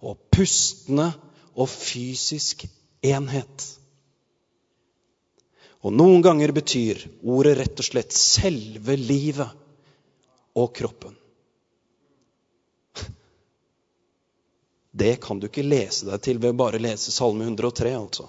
og 0.06 0.20
pustende 0.30 1.10
og 1.58 1.70
fysisk 1.74 2.68
enhet. 3.02 3.66
Og 5.86 5.94
noen 5.94 6.24
ganger 6.26 6.52
betyr 6.56 7.04
ordet 7.22 7.58
rett 7.60 7.82
og 7.82 7.86
slett 7.86 8.16
selve 8.16 8.98
livet 8.98 9.52
og 10.58 10.72
kroppen. 10.76 11.14
Det 14.98 15.20
kan 15.22 15.38
du 15.38 15.46
ikke 15.46 15.66
lese 15.66 16.08
deg 16.08 16.24
til 16.26 16.40
ved 16.42 16.56
å 16.56 16.58
bare 16.58 16.82
lese 16.82 17.14
Salme 17.14 17.46
103, 17.46 17.92
altså. 17.94 18.26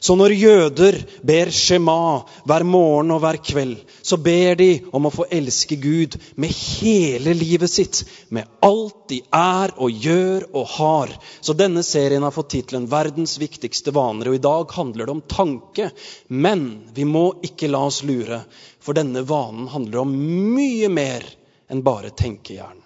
Så 0.00 0.14
når 0.16 0.34
jøder 0.36 0.98
ber 1.26 1.50
Shema 1.54 2.24
hver 2.46 2.64
morgen 2.68 3.12
og 3.14 3.22
hver 3.24 3.38
kveld, 3.42 3.78
så 4.04 4.18
ber 4.20 4.58
de 4.60 4.68
om 4.94 5.08
å 5.08 5.12
få 5.14 5.26
elske 5.32 5.78
Gud 5.80 6.16
med 6.40 6.52
hele 6.54 7.34
livet 7.36 7.72
sitt, 7.72 8.02
med 8.28 8.48
alt 8.64 9.08
de 9.10 9.20
er 9.34 9.74
og 9.78 10.04
gjør 10.06 10.46
og 10.52 10.68
har. 10.76 11.14
Så 11.40 11.56
denne 11.58 11.82
serien 11.86 12.22
har 12.22 12.34
fått 12.34 12.52
tittelen 12.54 12.88
'Verdens 12.90 13.38
viktigste 13.40 13.94
vaner'. 13.96 14.28
Og 14.28 14.38
i 14.38 14.44
dag 14.44 14.72
handler 14.76 15.06
det 15.06 15.16
om 15.16 15.26
tanke. 15.28 15.90
Men 16.28 16.84
vi 16.94 17.04
må 17.04 17.26
ikke 17.42 17.70
la 17.70 17.84
oss 17.86 18.02
lure, 18.04 18.44
for 18.80 18.92
denne 18.92 19.24
vanen 19.26 19.68
handler 19.68 20.04
om 20.04 20.16
mye 20.54 20.88
mer 20.88 21.24
enn 21.70 21.82
bare 21.82 22.10
tenkehjernen. 22.10 22.82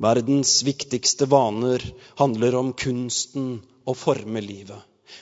Verdens 0.00 0.62
viktigste 0.64 1.26
vaner 1.28 1.82
handler 2.16 2.54
om 2.56 2.72
kunsten 2.72 3.60
å 3.90 3.98
forme 3.98 4.42
livet. 4.44 4.78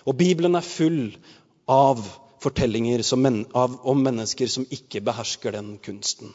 Og 0.07 0.17
Bibelen 0.19 0.59
er 0.59 0.67
full 0.67 1.17
av 1.69 2.03
fortellinger 2.43 3.03
men, 3.17 3.43
av, 3.55 3.79
om 3.83 4.03
mennesker 4.05 4.51
som 4.51 4.67
ikke 4.71 5.03
behersker 5.05 5.57
den 5.57 5.77
kunsten. 5.83 6.35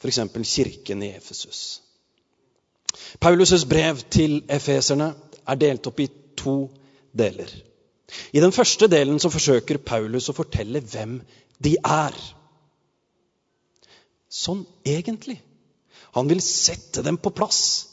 F.eks. 0.00 0.20
kirken 0.54 1.02
i 1.02 1.12
Efesus. 1.16 1.82
Paulus' 3.20 3.66
brev 3.68 4.00
til 4.10 4.40
efeserne 4.48 5.12
er 5.46 5.60
delt 5.60 5.86
opp 5.86 6.00
i 6.00 6.08
to 6.36 6.54
deler. 7.12 7.50
I 8.32 8.40
den 8.42 8.52
første 8.52 8.88
delen 8.90 9.20
så 9.22 9.30
forsøker 9.30 9.78
Paulus 9.78 10.30
å 10.30 10.34
fortelle 10.34 10.82
hvem 10.82 11.20
de 11.62 11.76
er. 11.84 12.16
Sånn 14.30 14.64
egentlig. 14.86 15.40
Han 16.16 16.30
vil 16.30 16.42
sette 16.42 17.04
dem 17.06 17.18
på 17.18 17.30
plass. 17.34 17.89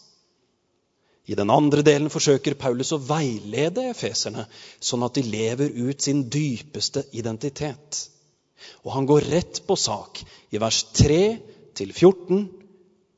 I 1.27 1.36
den 1.36 1.50
andre 1.51 1.84
delen 1.84 2.12
forsøker 2.12 2.55
Paulus 2.60 2.93
å 2.96 3.01
veilede 3.03 3.89
efeserne, 3.91 4.46
sånn 4.79 5.03
at 5.03 5.17
de 5.17 5.25
lever 5.27 5.74
ut 5.75 6.03
sin 6.03 6.24
dypeste 6.31 7.03
identitet. 7.12 8.05
Og 8.86 8.93
han 8.96 9.07
går 9.10 9.27
rett 9.34 9.60
på 9.67 9.75
sak. 9.75 10.22
I 10.55 10.62
vers 10.63 10.86
3 10.96 11.19
til 11.75 11.91
14 11.91 12.48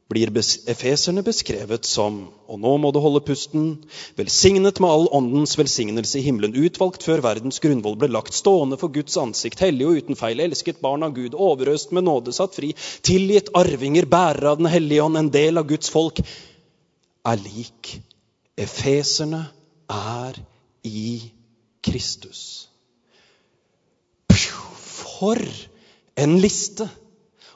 blir 0.09 0.31
efeserne 0.33 1.21
beskrevet 1.21 1.85
som 1.85 2.15
Og 2.49 2.57
nå 2.57 2.71
må 2.81 2.89
du 2.89 2.97
holde 2.97 3.21
pusten. 3.21 3.65
Velsignet 4.17 4.79
med 4.81 4.89
all 4.89 5.05
åndens 5.13 5.53
velsignelse 5.53 6.17
i 6.17 6.23
himmelen, 6.25 6.55
utvalgt 6.57 7.05
før 7.05 7.21
verdens 7.21 7.61
grunnvoll 7.61 7.99
ble 8.01 8.09
lagt, 8.09 8.33
stående 8.33 8.79
for 8.81 8.89
Guds 8.89 9.13
ansikt, 9.21 9.61
hellig 9.61 9.85
og 9.85 9.99
uten 10.01 10.17
feil, 10.17 10.41
elsket 10.41 10.81
barn 10.81 11.05
av 11.05 11.13
Gud, 11.13 11.37
overøst 11.37 11.93
med 11.93 12.07
nåde, 12.09 12.33
satt 12.33 12.57
fri, 12.57 12.71
tilgitt 13.05 13.53
arvinger, 13.53 14.09
bærere 14.09 14.55
av 14.55 14.63
Den 14.63 14.71
hellige 14.73 15.05
ånd, 15.05 15.21
en 15.21 15.29
del 15.29 15.61
av 15.61 15.69
Guds 15.69 15.93
folk 15.93 16.23
er 17.31 17.41
lik. 17.43 17.93
Efeserne 18.59 19.43
er 19.89 20.39
i 20.83 21.31
Kristus. 21.83 22.69
For 24.29 25.41
en 26.19 26.39
liste! 26.39 26.87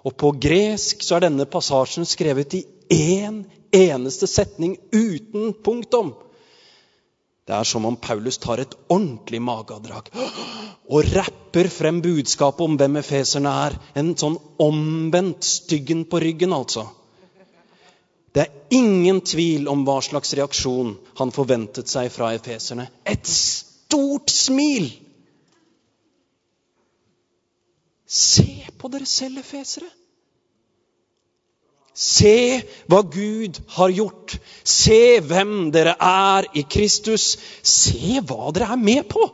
Og 0.04 0.18
på 0.20 0.34
gresk 0.36 1.04
så 1.06 1.16
er 1.16 1.30
denne 1.30 1.48
passasjen 1.48 2.04
skrevet 2.08 2.58
i 2.58 2.66
én 2.92 3.44
eneste 3.74 4.28
setning 4.28 4.76
uten 4.92 5.54
punktum. 5.64 6.12
Det 7.48 7.56
er 7.56 7.68
som 7.68 7.86
om 7.88 7.96
Paulus 8.00 8.38
tar 8.40 8.62
et 8.64 8.76
ordentlig 8.92 9.42
magedrag 9.44 10.10
og 10.88 11.08
rapper 11.16 11.70
frem 11.72 12.02
budskapet 12.04 12.64
om 12.64 12.76
hvem 12.80 13.00
efeserne 13.00 13.52
er. 13.66 13.78
En 14.00 14.14
sånn 14.20 14.38
omvendt 14.64 15.44
styggen 15.48 16.06
på 16.08 16.22
ryggen, 16.24 16.56
altså. 16.56 16.86
Det 18.34 18.42
er 18.42 18.54
ingen 18.74 19.22
tvil 19.22 19.68
om 19.70 19.84
hva 19.86 20.00
slags 20.02 20.34
reaksjon 20.34 20.96
han 21.20 21.34
forventet 21.34 21.92
seg 21.92 22.10
fra 22.14 22.32
efeserne. 22.34 22.88
Et 23.06 23.28
stort 23.30 24.34
smil! 24.34 24.90
Se 28.14 28.48
på 28.78 28.90
dere 28.94 29.10
selv, 29.10 29.40
efesere. 29.42 29.90
Se 31.94 32.62
hva 32.90 33.04
Gud 33.06 33.60
har 33.76 33.94
gjort. 33.94 34.36
Se 34.66 35.22
hvem 35.22 35.70
dere 35.74 35.94
er 36.02 36.50
i 36.58 36.66
Kristus. 36.66 37.36
Se 37.62 38.22
hva 38.26 38.50
dere 38.54 38.74
er 38.74 38.82
med 38.82 39.06
på. 39.14 39.30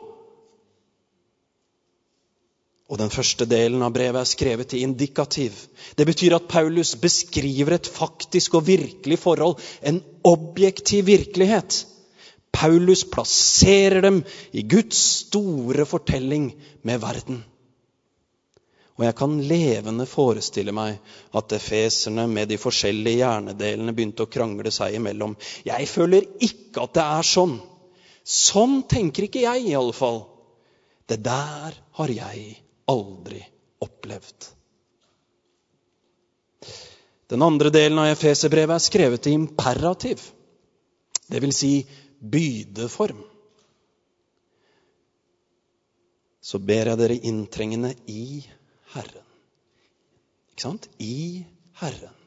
Og 2.90 2.98
den 2.98 3.12
første 3.12 3.46
delen 3.46 3.84
av 3.86 3.92
brevet 3.94 4.18
er 4.18 4.26
skrevet 4.26 4.72
i 4.74 4.82
indikativ. 4.82 5.54
Det 5.94 6.06
betyr 6.08 6.34
at 6.34 6.48
Paulus 6.50 6.96
beskriver 6.98 7.76
et 7.76 7.86
faktisk 7.86 8.56
og 8.58 8.66
virkelig 8.66 9.20
forhold, 9.22 9.60
en 9.86 10.00
objektiv 10.26 11.06
virkelighet. 11.06 11.84
Paulus 12.50 13.04
plasserer 13.06 14.02
dem 14.02 14.24
i 14.50 14.64
Guds 14.66 14.98
store 15.20 15.86
fortelling 15.86 16.50
med 16.82 16.98
verden. 16.98 17.44
Og 18.98 19.06
jeg 19.06 19.14
kan 19.16 19.36
levende 19.48 20.04
forestille 20.04 20.74
meg 20.76 20.98
at 21.38 21.54
efeserne 21.56 22.26
med 22.28 22.50
de 22.50 22.58
forskjellige 22.60 23.22
hjernedelene 23.22 23.94
begynte 23.94 24.26
å 24.26 24.32
krangle 24.34 24.72
seg 24.74 24.98
imellom. 24.98 25.36
Jeg 25.64 25.86
føler 25.88 26.26
ikke 26.42 26.82
at 26.82 26.98
det 26.98 27.06
er 27.06 27.28
sånn. 27.30 27.54
Sånn 28.26 28.82
tenker 28.90 29.28
ikke 29.28 29.46
jeg, 29.46 29.70
i 29.70 29.78
alle 29.78 29.94
fall. 29.96 30.20
Det 31.08 31.16
der 31.24 31.78
har 31.96 32.12
jeg 32.12 32.58
aldri 32.90 33.40
opplevd. 33.82 34.50
Den 37.30 37.42
andre 37.46 37.70
delen 37.70 37.98
av 38.02 38.10
Efeserbrevet 38.10 38.74
er 38.74 38.84
skrevet 38.84 39.28
i 39.30 39.34
imperativ, 39.38 40.22
dvs. 41.30 41.58
Si 41.62 41.74
bydeform. 42.20 43.22
Så 46.42 46.58
ber 46.58 46.90
jeg 46.90 46.98
dere 46.98 47.20
inntrengende 47.30 47.92
i 48.10 48.40
Herren. 48.96 49.26
Ikke 50.50 50.66
sant? 50.66 50.88
I 50.98 51.44
Herren. 51.78 52.19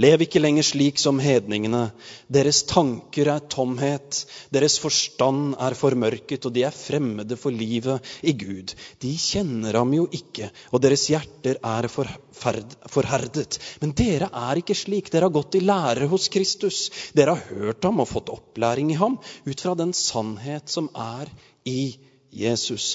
Lev 0.00 0.22
ikke 0.24 0.40
lenger 0.40 0.64
slik 0.64 1.00
som 1.02 1.18
hedningene. 1.20 1.90
Deres 2.32 2.62
tanker 2.68 3.28
er 3.34 3.42
tomhet, 3.52 4.22
deres 4.54 4.78
forstand 4.80 5.56
er 5.60 5.76
formørket, 5.76 6.46
og 6.46 6.54
de 6.54 6.62
er 6.64 6.74
fremmede 6.76 7.36
for 7.40 7.52
livet 7.52 8.06
i 8.22 8.32
Gud. 8.38 8.72
De 9.02 9.12
kjenner 9.20 9.76
ham 9.76 9.92
jo 9.96 10.06
ikke, 10.16 10.48
og 10.72 10.80
deres 10.84 11.04
hjerter 11.10 11.60
er 11.60 11.90
forherdet. 11.90 13.60
Men 13.82 13.94
dere 13.98 14.30
er 14.30 14.62
ikke 14.62 14.78
slik. 14.78 15.12
Dere 15.12 15.28
har 15.28 15.36
gått 15.36 15.60
i 15.60 15.64
lære 15.64 16.08
hos 16.08 16.30
Kristus. 16.32 16.86
Dere 17.12 17.36
har 17.36 17.60
hørt 17.60 17.84
ham 17.84 18.00
og 18.00 18.08
fått 18.08 18.32
opplæring 18.32 18.94
i 18.94 18.98
ham 19.00 19.20
ut 19.20 19.60
fra 19.60 19.76
den 19.76 19.92
sannhet 19.96 20.72
som 20.72 20.88
er 20.96 21.28
i 21.68 21.96
Jesus. 22.32 22.94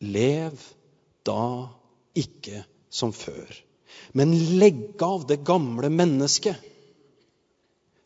Lev 0.00 0.56
da 1.28 1.42
ikke 2.18 2.64
som 2.90 3.12
før 3.14 3.60
men 4.12 4.34
legge 4.58 5.04
av 5.04 5.26
det 5.26 5.40
gamle 5.46 5.90
mennesket, 5.90 6.56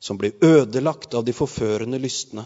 som 0.00 0.18
blir 0.20 0.36
ødelagt 0.44 1.14
av 1.14 1.24
de 1.24 1.32
forførende 1.32 1.98
lystne. 1.98 2.44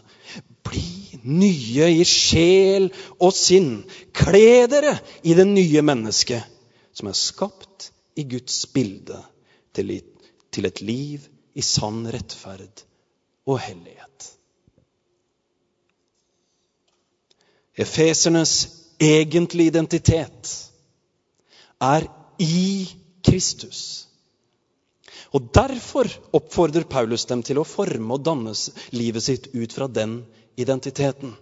Bli 0.63 1.19
nye 1.27 1.89
i 1.91 2.05
sjel 2.07 2.87
og 3.19 3.33
sinn. 3.35 3.81
Kle 4.15 4.69
dere 4.71 4.95
i 5.27 5.35
det 5.35 5.47
nye 5.49 5.83
mennesket, 5.83 6.45
som 6.95 7.11
er 7.11 7.19
skapt 7.19 7.91
i 8.15 8.23
Guds 8.31 8.61
bilde, 8.71 9.19
til 9.75 10.67
et 10.67 10.81
liv 10.83 11.27
i 11.59 11.63
sann 11.63 12.05
rettferd 12.11 12.85
og 13.49 13.59
hellighet. 13.63 14.31
Efesernes 17.79 18.55
egentlige 18.99 19.71
identitet 19.71 20.55
er 21.81 22.07
i 22.43 22.87
Kristus. 23.29 23.81
Og 25.37 25.51
Derfor 25.55 26.09
oppfordrer 26.33 26.87
Paulus 26.89 27.27
dem 27.29 27.43
til 27.45 27.61
å 27.61 27.67
forme 27.69 28.17
og 28.17 28.25
danne 28.25 28.55
livet 28.97 29.25
sitt 29.25 29.51
ut 29.53 29.75
fra 29.77 29.89
den 29.89 30.23
identiteten. 30.57 31.35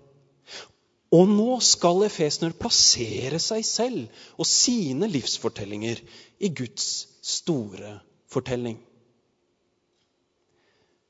Og 1.14 1.28
nå 1.31 1.61
skal 1.62 2.02
efesner 2.09 2.57
plassere 2.59 3.38
seg 3.43 3.62
selv 3.66 4.25
og 4.37 4.49
sine 4.50 5.07
livsfortellinger 5.11 6.02
i 6.43 6.50
Guds 6.50 6.88
store 7.23 8.00
fortelling. 8.33 8.81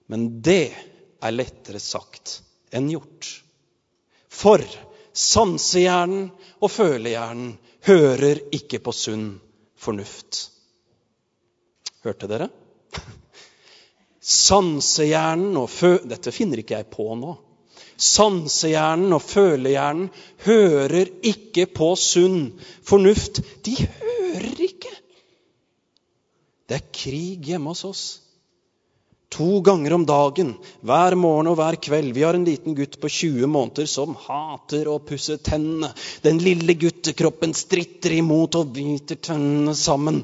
Men 0.07 0.29
det 0.45 0.75
er 1.25 1.35
lettere 1.35 1.81
sagt 1.83 2.41
enn 2.77 2.91
gjort. 2.93 3.31
For 4.29 4.63
sansehjernen 5.17 6.29
og 6.61 6.71
følehjernen 6.71 7.57
hører 7.89 8.45
ikke 8.55 8.83
på 8.85 8.93
sunn 8.95 9.31
fornuft. 9.81 10.51
Hørte 12.07 12.29
dere? 12.31 12.51
Sansehjernen 14.23 15.57
og 15.59 15.69
fø... 15.71 15.97
Dette 16.07 16.33
finner 16.35 16.63
ikke 16.63 16.79
jeg 16.79 16.89
på 16.93 17.09
nå. 17.19 17.37
Sansehjernen 17.97 19.15
og 19.17 19.23
følehjernen 19.25 20.11
hører 20.45 21.11
ikke 21.27 21.67
på 21.75 21.95
sunn 21.99 22.53
fornuft. 22.87 23.41
De 23.67 23.75
hører 23.81 24.63
ikke. 24.69 24.93
Det 26.67 26.79
er 26.81 26.89
krig 26.95 27.51
hjemme 27.51 27.73
hos 27.73 27.85
oss. 27.89 28.05
To 29.37 29.61
ganger 29.61 29.93
om 29.97 30.05
dagen, 30.07 30.53
hver 30.87 31.17
morgen 31.19 31.51
og 31.51 31.57
hver 31.59 31.77
kveld. 31.83 32.13
Vi 32.15 32.23
har 32.23 32.37
en 32.39 32.47
liten 32.47 32.77
gutt 32.79 33.01
på 33.03 33.11
20 33.11 33.51
måneder 33.51 33.89
som 33.91 34.15
hater 34.27 34.87
å 34.89 35.01
pusse 35.03 35.39
tennene. 35.43 35.91
Den 36.23 36.39
lille 36.43 36.77
guttekroppen 36.79 37.55
stritter 37.57 38.15
imot 38.17 38.59
og 38.59 38.71
biter 38.77 39.19
tennene 39.19 39.75
sammen. 39.77 40.23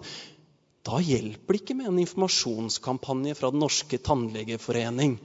Da 0.83 0.99
hjelper 0.99 1.55
det 1.55 1.63
ikke 1.63 1.77
med 1.79 1.93
en 1.93 2.01
informasjonskampanje 2.03 3.37
fra 3.39 3.53
Den 3.55 3.63
norske 3.63 3.99
tannlegeforening. 4.03 5.19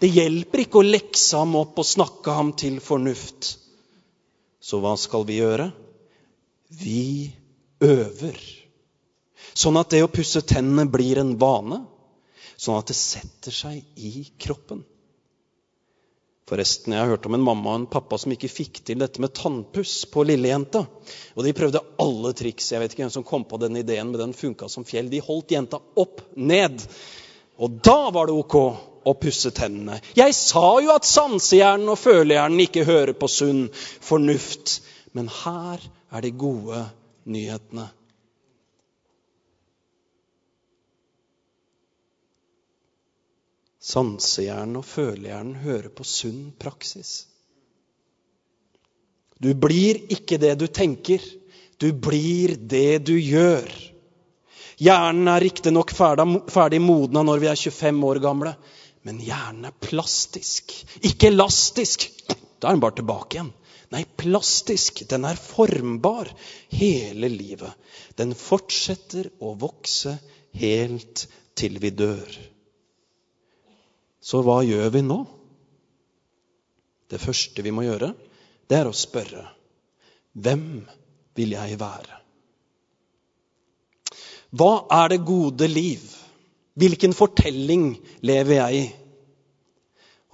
Det 0.00 0.08
hjelper 0.08 0.62
ikke 0.64 0.80
å 0.80 0.86
lekse 0.86 1.36
ham 1.36 1.56
opp 1.58 1.80
og 1.80 1.88
snakke 1.88 2.36
ham 2.36 2.54
til 2.56 2.78
fornuft. 2.80 3.56
Så 4.60 4.80
hva 4.80 4.94
skal 5.00 5.26
vi 5.28 5.40
gjøre? 5.42 5.68
Vi 6.68 7.30
øver. 7.84 8.38
Sånn 9.58 9.78
at 9.80 9.92
det 9.92 10.04
å 10.04 10.12
pusse 10.12 10.40
tennene 10.46 10.86
blir 10.90 11.20
en 11.20 11.36
vane 11.40 11.82
sånn 12.58 12.78
at 12.80 12.90
det 12.90 12.96
setter 12.98 13.54
seg 13.54 13.82
i 13.96 14.24
kroppen. 14.40 14.82
Forresten, 16.48 16.92
Jeg 16.92 17.02
har 17.02 17.10
hørt 17.12 17.26
om 17.28 17.34
en 17.36 17.44
mamma 17.44 17.74
og 17.74 17.80
en 17.82 17.86
pappa 17.92 18.16
som 18.18 18.32
ikke 18.32 18.48
fikk 18.48 18.80
til 18.88 19.02
dette 19.02 19.20
med 19.20 19.34
tannpuss 19.36 20.06
på 20.08 20.24
lillejenta. 20.24 20.80
Og 21.36 21.44
de 21.44 21.52
prøvde 21.52 21.82
alle 22.00 22.32
triks. 22.32 22.70
Jeg 22.72 22.80
vet 22.80 22.94
ikke 22.94 23.04
hvem 23.04 23.12
som 23.18 23.26
kom 23.28 23.44
på 23.44 23.60
den 23.60 23.76
ideen, 23.76 24.08
men 24.08 24.20
den 24.20 24.36
funka 24.36 24.68
som 24.72 24.86
fjell. 24.88 25.10
De 25.12 25.20
holdt 25.24 25.52
jenta 25.52 25.80
opp 26.00 26.22
ned. 26.36 26.80
Og 27.60 27.80
da 27.84 27.98
var 28.14 28.30
det 28.30 28.38
ok 28.38 28.56
å 29.08 29.14
pusse 29.20 29.52
tennene. 29.56 30.00
Jeg 30.16 30.36
sa 30.36 30.78
jo 30.84 30.94
at 30.94 31.08
sansehjernen 31.08 31.92
og 31.92 32.00
følehjernen 32.00 32.64
ikke 32.64 32.86
hører 32.88 33.12
på 33.18 33.28
sunn 33.28 33.66
fornuft. 33.74 34.80
Men 35.12 35.28
her 35.42 35.84
er 35.84 36.24
de 36.24 36.32
gode 36.32 36.80
nyhetene. 37.28 37.90
Sansehjernen 43.88 44.80
og 44.80 44.84
følehjernen 44.84 45.60
hører 45.62 45.88
på 45.94 46.04
sunn 46.04 46.50
praksis. 46.60 47.28
Du 49.38 49.52
blir 49.54 50.00
ikke 50.12 50.38
det 50.42 50.56
du 50.60 50.66
tenker. 50.66 51.22
Du 51.78 51.92
blir 51.94 52.56
det 52.58 53.06
du 53.06 53.14
gjør. 53.14 53.68
Hjernen 54.78 55.30
er 55.30 55.42
riktignok 55.42 55.94
ferdig 55.94 56.80
modna 56.82 57.22
når 57.26 57.40
vi 57.42 57.48
er 57.50 57.58
25 57.58 58.04
år 58.10 58.20
gamle, 58.22 58.52
men 59.06 59.22
hjernen 59.22 59.70
er 59.70 59.78
plastisk, 59.82 60.74
ikke 61.06 61.32
elastisk. 61.32 62.06
Da 62.58 62.68
er 62.68 62.76
den 62.76 62.82
bare 62.82 62.98
tilbake 62.98 63.38
igjen. 63.38 63.54
Nei, 63.94 64.02
plastisk. 64.20 65.00
Den 65.08 65.24
er 65.24 65.38
formbar 65.40 66.28
hele 66.74 67.30
livet. 67.32 67.72
Den 68.20 68.34
fortsetter 68.36 69.30
å 69.40 69.54
vokse 69.58 70.18
helt 70.60 71.24
til 71.56 71.78
vi 71.80 71.94
dør. 71.96 72.38
Så 74.20 74.42
hva 74.42 74.60
gjør 74.66 74.90
vi 74.94 75.02
nå? 75.06 75.18
Det 77.08 77.20
første 77.22 77.64
vi 77.64 77.72
må 77.72 77.86
gjøre, 77.86 78.12
det 78.68 78.76
er 78.76 78.88
å 78.88 78.96
spørre 78.96 79.46
hvem 80.38 80.84
vil 81.38 81.54
jeg 81.56 81.78
være? 81.80 82.18
Hva 84.58 84.72
er 85.00 85.12
det 85.12 85.24
gode 85.28 85.68
liv? 85.68 86.04
Hvilken 86.78 87.14
fortelling 87.16 87.90
lever 88.24 88.60
jeg 88.60 88.82
i? 88.82 88.86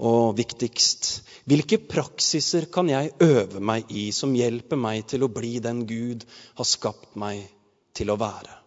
Og 0.04 0.34
viktigst 0.36 1.08
hvilke 1.48 1.78
praksiser 1.78 2.66
kan 2.72 2.88
jeg 2.90 3.12
øve 3.22 3.60
meg 3.60 3.90
i 3.92 4.08
som 4.16 4.34
hjelper 4.34 4.80
meg 4.80 5.04
til 5.10 5.26
å 5.26 5.30
bli 5.32 5.58
den 5.62 5.84
Gud 5.88 6.24
har 6.58 6.68
skapt 6.68 7.14
meg 7.20 7.44
til 7.94 8.10
å 8.10 8.18
være? 8.20 8.60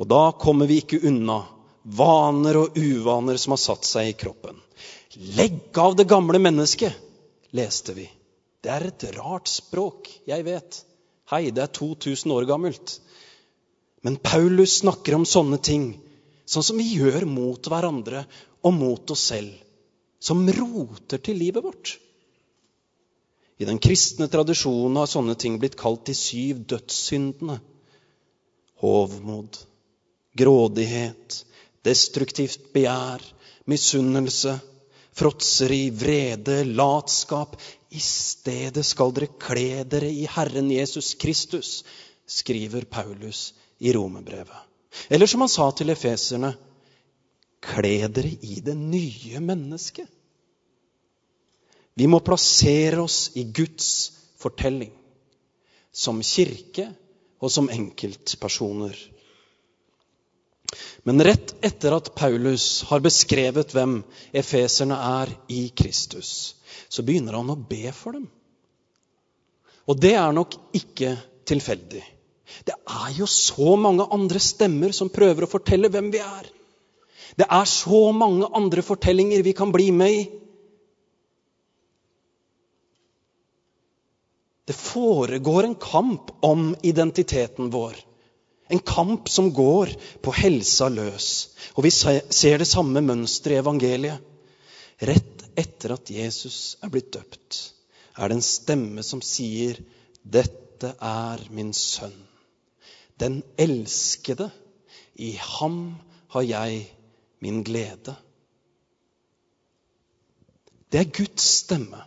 Og 0.00 0.08
da 0.08 0.22
kommer 0.40 0.68
vi 0.68 0.80
ikke 0.82 1.02
unna 1.08 1.42
vaner 1.86 2.58
og 2.58 2.78
uvaner 2.78 3.38
som 3.38 3.54
har 3.54 3.62
satt 3.62 3.86
seg 3.86 4.10
i 4.10 4.16
kroppen. 4.18 4.58
Legg 5.38 5.78
av 5.78 5.94
det 5.96 6.08
gamle 6.10 6.40
mennesket, 6.42 6.92
leste 7.54 7.94
vi. 7.96 8.08
Det 8.60 8.72
er 8.72 8.88
et 8.88 9.04
rart 9.16 9.48
språk, 9.48 10.10
jeg 10.26 10.44
vet. 10.46 10.80
Hei, 11.30 11.50
det 11.54 11.62
er 11.62 11.72
2000 11.78 12.34
år 12.34 12.48
gammelt. 12.48 12.96
Men 14.02 14.18
Paulus 14.22 14.80
snakker 14.80 15.14
om 15.16 15.26
sånne 15.26 15.58
ting, 15.62 15.92
sånn 16.46 16.66
som 16.66 16.78
vi 16.78 16.88
gjør 16.98 17.24
mot 17.30 17.70
hverandre 17.70 18.24
og 18.66 18.74
mot 18.74 19.14
oss 19.14 19.28
selv, 19.30 19.54
som 20.18 20.44
roter 20.50 21.22
til 21.22 21.38
livet 21.38 21.64
vårt. 21.64 21.96
I 23.56 23.64
den 23.64 23.80
kristne 23.80 24.28
tradisjonen 24.28 24.98
har 25.00 25.08
sånne 25.08 25.34
ting 25.40 25.56
blitt 25.62 25.78
kalt 25.80 26.04
de 26.10 26.14
syv 26.18 26.66
dødssyndene. 26.68 27.56
Hovmod, 28.82 29.56
grådighet, 30.36 31.38
destruktivt 31.86 32.72
begjær, 32.74 33.22
misunnelse, 33.70 34.58
fråtseri, 35.16 35.90
vrede, 35.90 36.64
latskap. 36.64 37.56
I 37.90 38.00
stedet 38.02 38.84
skal 38.84 39.14
dere 39.16 39.30
kle 39.40 39.84
dere 39.88 40.10
i 40.10 40.26
Herren 40.30 40.70
Jesus 40.74 41.14
Kristus, 41.14 41.84
skriver 42.26 42.84
Paulus 42.90 43.52
i 43.78 43.92
romerbrevet. 43.92 44.62
Eller 45.08 45.26
som 45.26 45.44
han 45.44 45.52
sa 45.52 45.70
til 45.76 45.92
efeserne, 45.92 46.52
kle 47.66 48.08
dere 48.08 48.34
i 48.42 48.60
det 48.64 48.76
nye 48.76 49.40
mennesket. 49.40 50.08
Vi 51.96 52.06
må 52.10 52.20
plassere 52.20 53.00
oss 53.00 53.30
i 53.40 53.46
Guds 53.56 53.88
fortelling, 54.36 54.92
som 55.92 56.20
kirke 56.20 56.90
og 57.40 57.52
som 57.52 57.70
enkeltpersoner. 57.72 58.96
Men 61.06 61.22
rett 61.22 61.54
etter 61.64 61.94
at 61.96 62.14
Paulus 62.18 62.82
har 62.88 63.04
beskrevet 63.04 63.74
hvem 63.74 64.00
efeserne 64.36 64.96
er 65.22 65.32
i 65.52 65.68
Kristus, 65.76 66.56
så 66.88 67.04
begynner 67.06 67.38
han 67.38 67.52
å 67.52 67.58
be 67.58 67.92
for 67.94 68.16
dem. 68.18 68.26
Og 69.86 70.00
det 70.02 70.16
er 70.18 70.34
nok 70.34 70.56
ikke 70.74 71.14
tilfeldig. 71.46 72.02
Det 72.66 72.74
er 72.74 73.12
jo 73.18 73.26
så 73.30 73.76
mange 73.78 74.06
andre 74.14 74.40
stemmer 74.42 74.94
som 74.94 75.12
prøver 75.12 75.46
å 75.46 75.50
fortelle 75.50 75.90
hvem 75.92 76.10
vi 76.14 76.22
er. 76.22 76.50
Det 77.36 77.46
er 77.46 77.68
så 77.68 78.10
mange 78.16 78.48
andre 78.54 78.82
fortellinger 78.86 79.42
vi 79.44 79.54
kan 79.56 79.72
bli 79.74 79.90
med 79.94 80.18
i. 80.18 80.26
Det 84.66 84.74
foregår 84.74 85.68
en 85.68 85.78
kamp 85.78 86.32
om 86.46 86.72
identiteten 86.82 87.70
vår. 87.70 87.98
En 88.70 88.82
kamp 88.82 89.28
som 89.28 89.52
går 89.54 89.92
på 90.22 90.32
helsa 90.34 90.88
løs. 90.90 91.28
Og 91.76 91.84
vi 91.86 91.92
ser 91.92 92.58
det 92.58 92.68
samme 92.68 93.02
mønsteret 93.04 93.58
i 93.58 93.62
evangeliet. 93.62 94.22
Rett 95.06 95.44
etter 95.56 95.94
at 95.96 96.10
Jesus 96.10 96.76
er 96.84 96.92
blitt 96.92 97.12
døpt, 97.12 97.58
er 98.16 98.28
det 98.28 98.38
en 98.38 98.44
stemme 98.44 99.02
som 99.04 99.20
sier, 99.24 99.76
'Dette 100.24 100.94
er 101.00 101.42
min 101.50 101.72
sønn, 101.72 102.16
den 103.20 103.42
elskede. 103.58 104.50
I 105.16 105.30
ham 105.40 105.96
har 106.28 106.42
jeg 106.42 106.82
min 107.40 107.62
glede. 107.64 108.16
Det 110.92 111.00
er 111.00 111.12
Guds 111.18 111.42
stemme. 111.42 112.02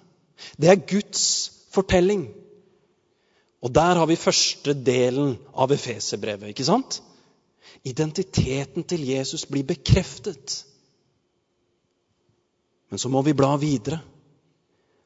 Det 0.62 0.70
er 0.70 0.86
Guds 0.88 1.52
fortelling. 1.72 2.28
Og 3.60 3.74
der 3.76 4.00
har 4.00 4.08
vi 4.08 4.16
første 4.20 4.74
delen 4.74 5.36
av 5.52 5.72
Efeserbrevet, 5.76 6.54
ikke 6.54 6.68
sant? 6.68 7.02
Identiteten 7.88 8.86
til 8.88 9.04
Jesus 9.08 9.46
blir 9.50 9.68
bekreftet. 9.68 10.62
Men 12.90 13.02
så 13.02 13.12
må 13.12 13.22
vi 13.26 13.36
bla 13.38 13.54
videre. 13.60 14.00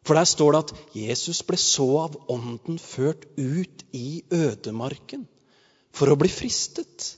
For 0.04 0.20
der 0.20 0.28
står 0.28 0.52
det 0.54 0.62
at 0.64 0.96
Jesus 1.00 1.42
ble 1.48 1.58
så 1.60 1.88
av 2.04 2.16
Ånden 2.32 2.80
ført 2.80 3.26
ut 3.40 3.84
i 3.96 4.24
ødemarken 4.36 5.26
for 5.96 6.12
å 6.12 6.18
bli 6.20 6.30
fristet. 6.32 7.14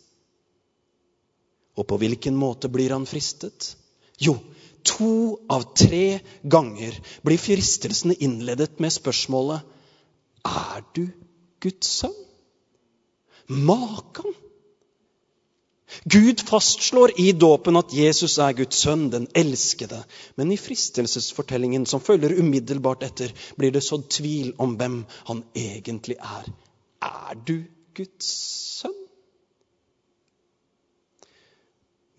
Og 1.76 1.88
på 1.90 1.98
hvilken 2.00 2.38
måte 2.38 2.70
blir 2.72 2.94
han 2.94 3.08
fristet? 3.10 3.74
Jo, 4.22 4.38
to 4.86 5.42
av 5.52 5.72
tre 5.76 6.22
ganger 6.44 6.96
blir 7.26 7.42
fristelsene 7.42 8.16
innledet 8.24 8.78
med 8.80 8.94
spørsmålet 8.94 9.74
Er 10.46 10.84
du 10.94 11.08
Guds 11.66 11.92
sønn? 12.02 12.18
Makan! 13.50 14.34
Gud 16.10 16.42
fastslår 16.48 17.14
i 17.22 17.32
dåpen 17.32 17.78
at 17.80 17.94
Jesus 17.94 18.38
er 18.42 18.56
Guds 18.58 18.82
sønn, 18.84 19.08
den 19.14 19.28
elskede. 19.38 20.02
Men 20.36 20.52
i 20.52 20.58
fristelsesfortellingen 20.60 21.86
som 21.90 22.04
følger 22.04 22.36
umiddelbart 22.42 23.06
etter, 23.08 23.32
blir 23.58 23.74
det 23.74 23.84
sådd 23.86 24.10
tvil 24.18 24.54
om 24.62 24.76
hvem 24.80 25.04
han 25.30 25.44
egentlig 25.56 26.18
er. 26.20 26.50
Er 27.06 27.38
du 27.48 27.58
Guds 27.96 28.32
sønn? 28.82 28.98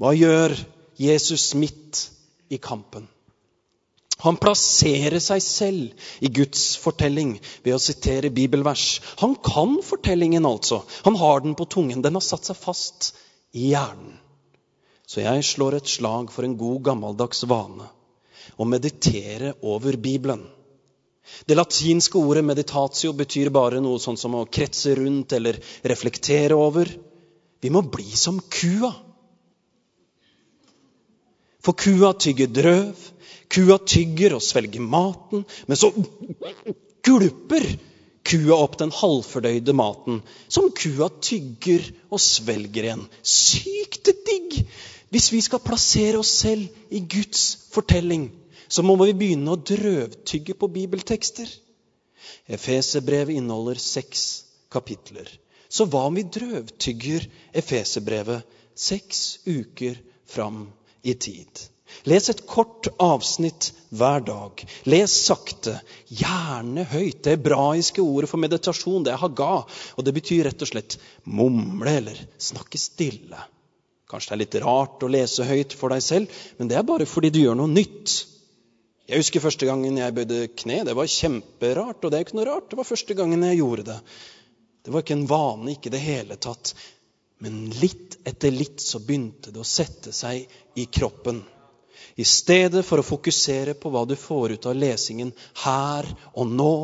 Hva 0.01 0.13
gjør 0.13 0.55
Jesus 1.01 1.55
midt 1.57 2.07
i 2.53 2.59
kampen? 2.63 3.09
Han 4.25 4.39
plasserer 4.41 5.21
seg 5.21 5.43
selv 5.45 6.07
i 6.25 6.31
Guds 6.33 6.77
fortelling 6.81 7.35
ved 7.65 7.75
å 7.77 7.81
sitere 7.83 8.33
bibelvers. 8.33 9.03
Han 9.21 9.37
kan 9.45 9.77
fortellingen, 9.85 10.47
altså. 10.49 10.81
Han 11.05 11.19
har 11.21 11.45
den 11.45 11.57
på 11.59 11.69
tungen. 11.69 12.01
Den 12.03 12.17
har 12.17 12.25
satt 12.25 12.49
seg 12.49 12.57
fast 12.57 13.11
i 13.53 13.75
hjernen. 13.75 14.17
Så 15.07 15.21
jeg 15.23 15.45
slår 15.47 15.77
et 15.79 15.91
slag 15.91 16.33
for 16.35 16.47
en 16.47 16.57
god, 16.59 16.81
gammeldags 16.89 17.45
vane 17.47 17.87
å 18.57 18.67
meditere 18.67 19.53
over 19.63 19.99
Bibelen. 20.01 20.43
Det 21.47 21.57
latinske 21.59 22.19
ordet 22.19 22.45
'meditatio' 22.45 23.15
betyr 23.17 23.51
bare 23.51 23.81
noe 23.83 23.99
sånn 23.99 24.19
som 24.19 24.35
å 24.39 24.47
kretse 24.47 24.95
rundt 24.95 25.33
eller 25.33 25.59
reflektere 25.83 26.55
over. 26.55 26.91
Vi 27.61 27.71
må 27.71 27.83
bli 27.83 28.09
som 28.17 28.39
kua. 28.41 28.93
For 31.61 31.75
kua 31.75 32.13
tygger 32.15 32.47
drøv, 32.47 32.95
kua 33.53 33.79
tygger 33.79 34.37
og 34.37 34.45
svelger 34.45 34.83
maten, 34.83 35.45
men 35.67 35.79
så 35.79 35.93
gulper 37.07 37.67
kua 38.27 38.59
opp 38.59 38.79
den 38.81 38.93
halvfordøyde 38.95 39.75
maten, 39.77 40.21
som 40.49 40.73
kua 40.75 41.09
tygger 41.23 41.85
og 42.11 42.23
svelger 42.23 42.89
igjen. 42.89 43.07
Sykt 43.23 44.11
digg! 44.27 44.61
Hvis 45.15 45.31
vi 45.31 45.41
skal 45.45 45.63
plassere 45.63 46.19
oss 46.19 46.33
selv 46.43 46.67
i 46.91 47.01
Guds 47.07 47.71
fortelling, 47.71 48.27
så 48.69 48.83
må 48.83 48.97
vi 48.99 49.15
begynne 49.15 49.55
å 49.55 49.61
drøvtygge 49.61 50.57
på 50.59 50.69
bibeltekster. 50.75 51.47
Efeserbrevet 52.51 53.39
inneholder 53.39 53.79
seks 53.79 54.25
kapitler. 54.73 55.31
Så 55.69 55.87
hva 55.91 56.07
om 56.09 56.19
vi 56.19 56.27
drøvtygger 56.27 57.27
Efeserbrevet 57.55 58.59
seks 58.75 59.39
uker 59.47 59.99
fram 60.27 60.67
i 61.07 61.15
tid? 61.15 61.63
Les 62.07 62.31
et 62.31 62.43
kort 62.47 62.89
avsnitt 63.03 63.73
hver 63.95 64.23
dag. 64.27 64.63
Les 64.91 65.11
sakte, 65.11 65.77
gjerne 66.11 66.87
høyt. 66.91 67.23
Det 67.25 67.37
hebraiske 67.37 68.03
ordet 68.03 68.31
for 68.31 68.43
meditasjon 68.43 69.07
det 69.07 69.15
er 69.15 69.23
haga. 69.23 69.65
Og 69.97 70.07
det 70.07 70.15
betyr 70.17 70.47
rett 70.49 70.63
og 70.63 70.71
slett 70.71 70.99
mumle 71.25 71.99
eller 72.03 72.23
snakke 72.39 72.81
stille. 72.81 73.43
Kanskje 74.07 74.31
det 74.31 74.37
er 74.37 74.43
litt 74.45 74.59
rart 74.63 75.03
å 75.03 75.11
lese 75.11 75.47
høyt 75.47 75.75
for 75.75 75.91
deg 75.91 76.03
selv, 76.05 76.43
men 76.61 76.71
det 76.71 76.77
er 76.79 76.87
bare 76.87 77.09
fordi 77.11 77.33
du 77.35 77.41
gjør 77.43 77.59
noe 77.59 77.73
nytt. 77.73 78.21
Jeg 79.07 79.23
husker 79.23 79.43
første 79.43 79.67
gangen 79.67 79.99
jeg 79.99 80.15
bøyde 80.15 80.47
kne. 80.59 80.83
Det 80.87 80.95
var 80.99 81.11
kjemperart. 81.11 82.03
Og 82.03 82.11
det 82.11 82.19
er 82.19 82.23
jo 82.23 82.29
ikke 82.29 82.39
noe 82.41 82.49
rart. 82.49 82.71
Det 82.71 82.79
var 82.79 82.89
første 82.89 83.15
gangen 83.19 83.47
jeg 83.47 83.61
gjorde 83.61 83.87
det. 83.93 83.99
Det 84.87 84.95
var 84.95 85.03
ikke 85.03 85.19
en 85.19 85.29
vane, 85.31 85.73
ikke 85.73 85.91
i 85.91 85.95
det 85.95 86.03
hele 86.03 86.39
tatt. 86.43 86.75
Men 87.43 87.67
litt 87.83 88.17
etter 88.27 88.55
litt 88.55 88.83
så 88.83 88.99
begynte 89.03 89.53
det 89.55 89.63
å 89.63 89.67
sette 89.67 90.15
seg 90.15 90.47
i 90.79 90.87
kroppen. 90.91 91.43
I 92.17 92.25
stedet 92.25 92.85
for 92.87 93.01
å 93.01 93.07
fokusere 93.07 93.75
på 93.79 93.91
hva 93.93 94.05
du 94.09 94.15
får 94.19 94.57
ut 94.57 94.69
av 94.71 94.77
lesingen 94.79 95.33
her 95.65 96.09
og 96.35 96.53
nå, 96.53 96.75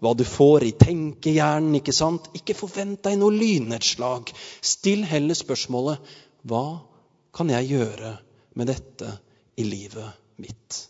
hva 0.00 0.14
du 0.14 0.24
får 0.24 0.66
i 0.68 0.74
tenkehjernen, 0.78 1.78
ikke 1.80 1.94
sant? 1.96 2.28
Ikke 2.38 2.56
forvent 2.56 3.02
deg 3.06 3.18
noe 3.20 3.34
lynnedslag. 3.34 4.30
Still 4.60 5.06
heller 5.08 5.38
spørsmålet 5.38 6.14
hva 6.48 6.80
kan 7.34 7.50
jeg 7.52 7.72
gjøre 7.74 8.14
med 8.58 8.70
dette 8.70 9.16
i 9.58 9.66
livet 9.66 10.14
mitt? 10.42 10.84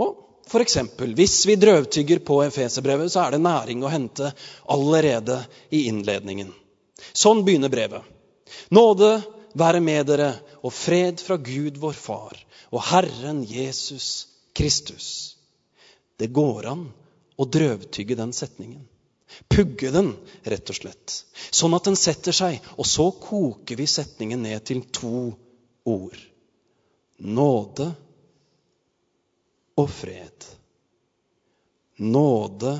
Og 0.00 0.26
eksempel, 0.58 1.12
hvis 1.14 1.44
vi 1.46 1.54
drøvtygger 1.60 2.24
på 2.26 2.40
Efeserbrevet, 2.42 3.12
så 3.12 3.22
er 3.22 3.36
det 3.36 3.44
næring 3.44 3.84
å 3.84 3.92
hente 3.92 4.32
allerede 4.74 5.36
i 5.70 5.84
innledningen. 5.86 6.50
Sånn 7.14 7.44
begynner 7.46 7.70
brevet. 7.70 8.02
Nåde 8.74 9.20
være 9.54 9.80
med 9.84 10.08
dere 10.10 10.32
og 10.60 10.72
fred 10.74 11.20
fra 11.24 11.36
Gud 11.40 11.78
vår 11.80 11.96
Far 11.96 12.38
og 12.70 12.82
Herren 12.90 13.42
Jesus 13.48 14.28
Kristus. 14.56 15.36
Det 16.16 16.28
går 16.36 16.68
an 16.68 16.88
å 17.40 17.46
drøvtygge 17.48 18.16
den 18.18 18.32
setningen. 18.36 18.82
Pugge 19.48 19.90
den, 19.94 20.10
rett 20.42 20.70
og 20.72 20.76
slett. 20.76 21.14
Sånn 21.54 21.74
at 21.76 21.86
den 21.86 21.96
setter 21.96 22.34
seg. 22.34 22.58
Og 22.76 22.86
så 22.88 23.06
koker 23.14 23.78
vi 23.78 23.86
setningen 23.88 24.42
ned 24.44 24.64
til 24.68 24.82
to 24.92 25.30
ord. 25.88 26.18
Nåde 27.20 27.88
og 29.80 29.88
fred. 29.92 30.48
Nåde 32.00 32.74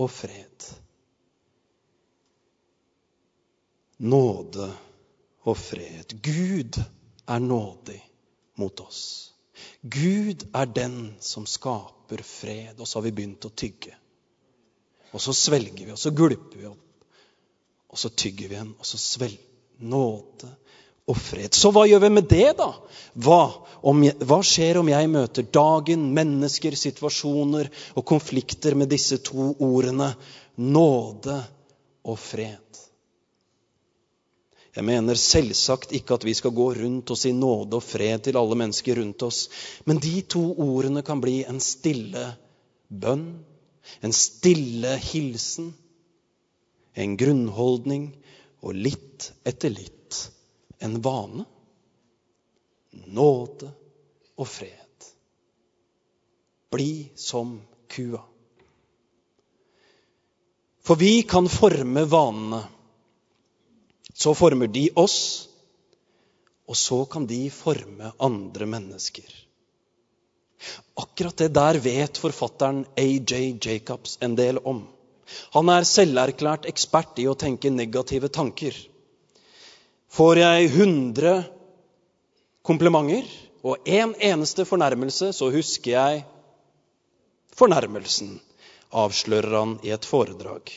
og 0.00 0.10
fred. 0.12 0.70
Nåde 4.04 4.70
og 5.44 5.58
fred. 5.58 6.16
Gud 6.24 6.80
er 7.26 7.40
nådig 7.40 8.00
mot 8.60 8.80
oss. 8.80 9.32
Gud 9.80 10.46
er 10.54 10.66
den 10.66 11.14
som 11.20 11.46
skaper 11.46 12.22
fred. 12.22 12.80
Og 12.80 12.88
så 12.88 12.98
har 12.98 13.06
vi 13.06 13.12
begynt 13.12 13.46
å 13.46 13.52
tygge. 13.54 13.94
Og 15.14 15.22
så 15.22 15.34
svelger 15.36 15.86
vi, 15.86 15.92
og 15.94 16.00
så 16.00 16.10
gulper 16.10 16.58
vi 16.58 16.66
opp. 16.66 16.80
Og 17.94 18.00
så 18.00 18.10
tygger 18.10 18.50
vi 18.50 18.56
igjen, 18.56 18.72
og 18.74 18.86
så 18.88 18.98
svelger 18.98 19.84
nåde 19.86 20.48
og 21.06 21.18
fred. 21.20 21.54
Så 21.54 21.70
hva 21.74 21.84
gjør 21.86 22.02
vi 22.06 22.10
med 22.16 22.26
det, 22.30 22.56
da? 22.58 22.70
Hva, 23.22 23.42
om, 23.86 24.02
hva, 24.02 24.40
skjer 24.42 24.80
om 24.80 24.90
jeg 24.90 25.10
møter 25.12 25.46
dagen, 25.54 26.08
mennesker, 26.16 26.74
situasjoner 26.78 27.70
og 27.94 28.06
konflikter 28.08 28.74
med 28.78 28.90
disse 28.90 29.20
to 29.22 29.52
ordene 29.62 30.10
nåde 30.58 31.38
og 32.02 32.18
fred? 32.18 32.83
Jeg 34.74 34.86
mener 34.88 35.18
selvsagt 35.18 35.92
ikke 35.94 36.16
at 36.16 36.24
vi 36.26 36.34
skal 36.34 36.54
gå 36.54 36.66
rundt 36.74 37.12
og 37.14 37.18
si 37.18 37.30
nåde 37.32 37.78
og 37.78 37.84
fred 37.86 38.24
til 38.26 38.38
alle 38.40 38.58
mennesker 38.58 38.98
rundt 38.98 39.22
oss. 39.22 39.46
Men 39.86 40.02
de 40.02 40.16
to 40.26 40.42
ordene 40.64 41.04
kan 41.06 41.22
bli 41.22 41.42
en 41.46 41.60
stille 41.62 42.24
bønn, 42.90 43.28
en 44.02 44.14
stille 44.16 44.96
hilsen, 45.12 45.70
en 46.94 47.16
grunnholdning 47.18 48.10
og 48.64 48.74
litt 48.74 49.30
etter 49.46 49.70
litt 49.70 50.18
en 50.82 50.98
vane. 51.04 51.46
Nåde 53.14 53.70
og 54.34 54.48
fred. 54.48 55.10
Bli 56.74 57.10
som 57.14 57.60
kua. 57.94 58.22
For 60.84 60.98
vi 61.00 61.22
kan 61.22 61.46
forme 61.48 62.04
vanene 62.10 62.64
så 64.14 64.34
former 64.34 64.70
de 64.70 64.88
oss, 64.96 65.48
og 66.70 66.78
så 66.78 67.02
kan 67.10 67.26
de 67.28 67.42
forme 67.52 68.12
andre 68.22 68.66
mennesker. 68.66 69.26
Akkurat 70.96 71.36
det 71.36 71.50
der 71.56 71.78
vet 71.82 72.18
forfatteren 72.18 72.84
AJ 72.96 73.58
Jacobs 73.60 74.16
en 74.22 74.36
del 74.38 74.60
om. 74.64 74.84
Han 75.56 75.68
er 75.72 75.86
selverklært 75.88 76.68
ekspert 76.70 77.18
i 77.20 77.26
å 77.28 77.36
tenke 77.36 77.72
negative 77.72 78.30
tanker. 78.32 78.76
Får 80.14 80.40
jeg 80.40 80.70
100 80.70 81.34
komplimenter 82.64 83.28
og 83.64 83.82
én 83.88 84.12
en 84.12 84.16
eneste 84.32 84.64
fornærmelse, 84.68 85.32
så 85.32 85.50
husker 85.50 85.90
jeg 85.96 86.24
fornærmelsen, 87.56 88.36
avslører 88.92 89.56
han 89.58 89.78
i 89.82 89.92
et 89.94 90.06
foredrag. 90.06 90.70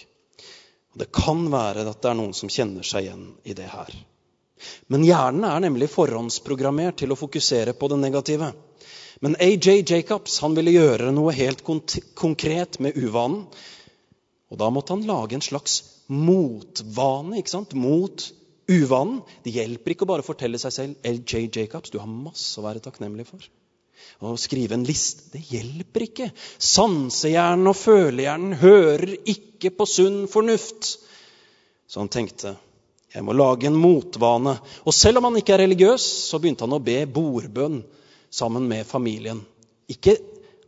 Det 0.98 1.12
kan 1.14 1.46
være 1.54 1.86
at 1.88 2.02
det 2.02 2.10
er 2.12 2.18
noen 2.18 2.36
som 2.38 2.52
kjenner 2.52 2.86
seg 2.88 3.06
igjen 3.08 3.26
i 3.46 3.56
det 3.58 3.68
her. 3.72 3.92
Men 4.92 5.06
hjernen 5.06 5.46
er 5.46 5.62
nemlig 5.68 5.90
forhåndsprogrammert 5.94 6.98
til 7.02 7.14
å 7.14 7.20
fokusere 7.20 7.76
på 7.78 7.90
det 7.92 8.00
negative. 8.02 8.52
Men 9.22 9.38
AJ 9.42 9.84
Jacobs 9.92 10.40
han 10.44 10.58
ville 10.58 10.74
gjøre 10.74 11.12
noe 11.14 11.34
helt 11.38 11.64
konkret 11.66 12.80
med 12.84 12.98
uvanen. 12.98 13.46
Og 14.48 14.60
da 14.62 14.70
måtte 14.72 14.96
han 14.96 15.06
lage 15.08 15.38
en 15.38 15.44
slags 15.44 15.82
motvane 16.08 17.42
ikke 17.42 17.54
sant? 17.54 17.74
mot 17.76 18.28
uvanen. 18.68 19.22
Det 19.44 19.56
hjelper 19.56 19.94
ikke 19.94 20.08
å 20.08 20.12
bare 20.14 20.26
fortelle 20.26 20.60
seg 20.62 20.76
selv 20.76 21.08
LJ 21.08 21.48
Jacobs, 21.60 21.92
du 21.92 22.00
har 22.02 22.10
masse 22.10 22.56
å 22.60 22.66
være 22.66 22.84
takknemlig 22.84 23.28
for. 23.30 23.44
Å 24.20 24.34
skrive 24.40 24.78
en 24.78 24.86
liste 24.88 25.32
det 25.34 25.44
hjelper 25.52 26.08
ikke. 26.08 26.30
Sansehjernen 26.58 27.70
og 27.70 27.78
følehjernen 27.78 28.56
hører 28.62 29.18
ikke 29.30 29.72
på 29.78 29.88
sunn 29.90 30.24
fornuft. 30.32 30.96
Så 31.88 32.02
han 32.02 32.12
tenkte 32.12 32.56
jeg 33.14 33.24
må 33.24 33.34
lage 33.34 33.70
en 33.70 33.78
motvane. 33.80 34.58
Og 34.86 34.94
selv 34.94 35.22
om 35.22 35.30
han 35.30 35.38
ikke 35.40 35.56
er 35.56 35.64
religiøs, 35.64 36.04
så 36.28 36.42
begynte 36.42 36.68
han 36.68 36.76
å 36.76 36.84
be 36.84 37.00
bordbønn 37.10 37.80
sammen 38.30 38.68
med 38.70 38.86
familien. 38.86 39.40
Ikke 39.90 40.18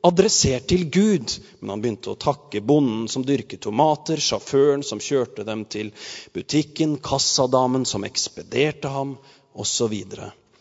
adressert 0.05 0.69
til 0.71 0.85
Gud, 0.89 1.33
men 1.59 1.73
han 1.73 1.83
begynte 1.83 2.13
å 2.13 2.19
takke 2.19 2.61
bonden 2.63 3.09
som 3.11 3.25
dyrket 3.27 3.61
tomater, 3.65 4.21
sjåføren 4.23 4.85
som 4.87 5.01
kjørte 5.03 5.43
dem 5.47 5.65
til 5.69 5.91
butikken, 6.33 6.95
kassadamen 7.03 7.85
som 7.85 8.07
ekspederte 8.07 8.91
ham, 8.93 9.17
osv. 9.59 9.97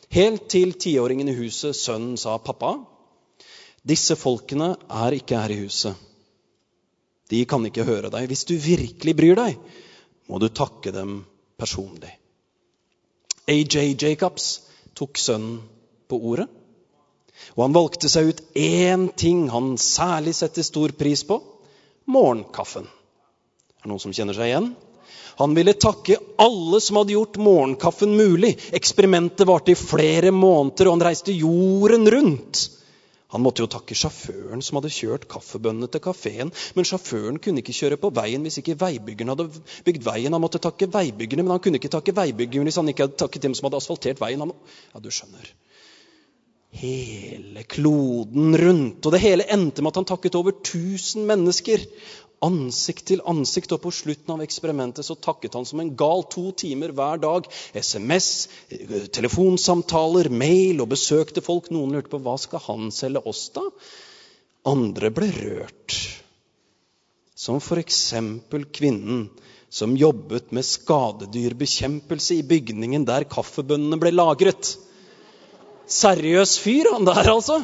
Helt 0.09 0.47
til 0.49 0.73
tiåringen 0.81 1.29
i 1.29 1.37
huset, 1.37 1.77
sønnen, 1.77 2.16
sa, 2.16 2.38
'Pappa, 2.38 2.79
disse 3.85 4.16
folkene 4.16 4.75
er 4.88 5.16
ikke 5.16 5.37
her 5.37 5.53
i 5.53 5.61
huset.' 5.64 5.97
'De 7.29 7.44
kan 7.44 7.66
ikke 7.66 7.85
høre 7.85 8.11
deg. 8.11 8.27
Hvis 8.27 8.47
du 8.49 8.57
virkelig 8.57 9.16
bryr 9.16 9.37
deg, 9.37 9.59
må 10.29 10.38
du 10.40 10.49
takke 10.49 10.92
dem 10.92 11.25
personlig.' 11.61 12.16
AJ 13.49 13.97
Jacobs 14.01 14.62
tok 14.97 15.16
sønnen 15.21 15.61
på 16.09 16.16
ordet, 16.21 16.49
og 17.57 17.62
han 17.66 17.77
valgte 17.77 18.09
seg 18.09 18.33
ut 18.33 18.40
én 18.57 19.09
ting 19.16 19.47
han 19.53 19.77
særlig 19.79 20.35
setter 20.35 20.64
stor 20.66 20.92
pris 20.97 21.23
på 21.25 21.38
morgenkaffen. 22.09 22.88
Er 23.79 23.85
det 23.85 23.92
noen 23.92 24.03
som 24.03 24.12
kjenner 24.12 24.37
seg 24.37 24.51
igjen? 24.51 24.73
Han 25.38 25.55
ville 25.55 25.77
takke 25.79 26.16
alle 26.42 26.81
som 26.83 26.98
hadde 26.98 27.14
gjort 27.14 27.37
morgenkaffen 27.38 28.16
mulig. 28.18 28.57
Eksperimentet 28.74 29.46
varte 29.46 29.70
i 29.70 29.79
flere 29.79 30.33
måneder, 30.35 30.88
og 30.88 30.96
han 30.96 31.05
reiste 31.07 31.35
jorden 31.37 32.11
rundt. 32.11 32.64
Han 33.29 33.44
måtte 33.44 33.61
jo 33.61 33.68
takke 33.68 33.94
sjåføren 33.98 34.62
som 34.64 34.79
hadde 34.79 34.90
kjørt 34.90 35.29
kaffebønnene 35.31 35.90
til 35.92 36.03
kafeen. 36.03 36.51
Men 36.74 36.88
sjåføren 36.88 37.38
kunne 37.44 37.61
ikke 37.62 37.77
kjøre 37.77 38.01
på 38.01 38.11
veien 38.16 38.42
hvis 38.42 38.59
ikke 38.62 38.79
veibyggeren 38.81 39.35
hadde 39.35 39.48
bygd 39.87 40.07
veien. 40.07 40.33
Han 40.33 40.42
måtte 40.42 40.62
takke 40.64 40.88
veibyggerne, 40.90 41.44
men 41.44 41.55
han 41.55 41.62
kunne 41.62 41.79
ikke 41.79 41.92
takke 41.92 42.16
veibyggeren 42.16 42.66
hvis 42.66 42.81
han 42.81 42.88
ikke 42.90 43.05
hadde 43.07 43.20
takket 43.20 43.44
dem 43.44 43.57
som 43.59 43.68
hadde 43.68 43.83
asfaltert 43.83 44.22
veien. 44.24 44.42
Han... 44.42 44.55
Ja, 44.94 45.03
du 45.05 45.11
skjønner. 45.12 45.51
Hele 46.81 47.66
kloden 47.68 48.57
rundt. 48.59 49.05
Og 49.05 49.12
det 49.12 49.22
hele 49.22 49.46
endte 49.53 49.85
med 49.85 49.92
at 49.92 50.01
han 50.01 50.09
takket 50.09 50.40
over 50.40 50.57
1000 50.57 51.29
mennesker 51.29 51.85
ansikt 52.44 53.07
til 53.11 53.22
ansikt. 53.29 53.72
Og 53.74 53.83
på 53.85 53.92
slutten 53.94 54.35
av 54.35 54.44
eksperimentet 54.44 55.07
så 55.07 55.16
takket 55.18 55.57
han 55.59 55.66
som 55.68 55.83
en 55.83 55.94
gal 55.98 56.24
to 56.33 56.51
timer 56.53 56.94
hver 56.96 57.22
dag. 57.22 57.48
SMS, 57.74 58.48
telefonsamtaler, 59.14 60.31
mail 60.31 60.85
og 60.85 60.92
besøkte 60.94 61.44
folk. 61.44 61.72
Noen 61.74 61.96
lurte 61.96 62.12
på 62.14 62.22
hva 62.24 62.38
skal 62.40 62.64
han 62.68 62.92
selge 62.94 63.24
oss, 63.29 63.48
da? 63.57 63.64
Andre 64.68 65.12
ble 65.14 65.31
rørt. 65.35 65.98
Som 67.38 67.61
f.eks. 67.62 68.03
kvinnen 68.74 69.29
som 69.68 69.96
jobbet 69.96 70.53
med 70.57 70.64
skadedyrbekjempelse 70.64 72.38
i 72.38 72.44
bygningen 72.46 73.05
der 73.09 73.27
kaffebønnene 73.29 73.98
ble 74.01 74.14
lagret. 74.14 74.74
Seriøs 75.88 76.57
fyr, 76.61 76.88
han 76.94 77.07
der, 77.09 77.29
altså. 77.33 77.61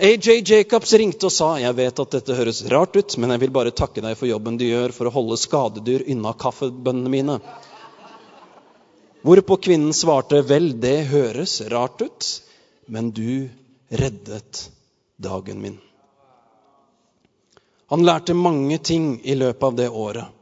AJ 0.00 0.48
Jacobs 0.48 0.92
ringte 0.96 1.28
og 1.28 1.32
sa 1.34 1.46
jeg 1.60 1.76
vet 1.76 1.98
at 2.00 2.14
dette 2.14 2.32
høres 2.38 2.62
rart 2.72 2.94
ut, 2.96 3.14
men 3.20 3.34
jeg 3.34 3.42
vil 3.42 3.50
bare 3.52 3.72
takke 3.76 4.00
deg 4.00 4.14
for 4.16 4.30
jobben 4.30 4.56
du 4.56 4.64
gjør 4.64 4.94
for 4.96 5.10
å 5.10 5.12
holde 5.12 5.36
skadedyr 5.36 6.06
unna 6.14 6.32
kaffebønnene 6.40 7.12
mine. 7.12 7.34
Hvorpå 9.20 9.58
kvinnen 9.60 9.92
svarte 9.92 10.40
vel, 10.48 10.70
det 10.80 11.10
høres 11.10 11.58
rart 11.68 12.00
ut, 12.00 12.28
men 12.88 13.10
du 13.12 13.50
reddet 13.92 14.62
dagen 15.20 15.60
min. 15.60 15.76
Han 17.92 18.06
lærte 18.06 18.32
mange 18.32 18.78
ting 18.80 19.18
i 19.20 19.36
løpet 19.36 19.66
av 19.68 19.76
det 19.82 19.90
året. 19.90 20.32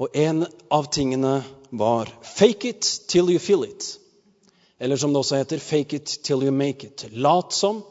Og 0.00 0.16
en 0.16 0.46
av 0.72 0.88
tingene 0.88 1.42
var 1.68 2.08
'fake 2.22 2.68
it 2.68 2.88
till 3.08 3.28
you 3.28 3.38
feel 3.38 3.68
it'. 3.68 3.98
Eller 4.84 5.00
som 5.00 5.14
det 5.14 5.22
også 5.22 5.38
heter, 5.40 5.58
'fake 5.58 5.96
it 5.96 6.18
till 6.22 6.42
you 6.44 6.52
make 6.52 6.86
it'. 6.86 7.08
Lat 7.10 7.52
som 7.56 7.82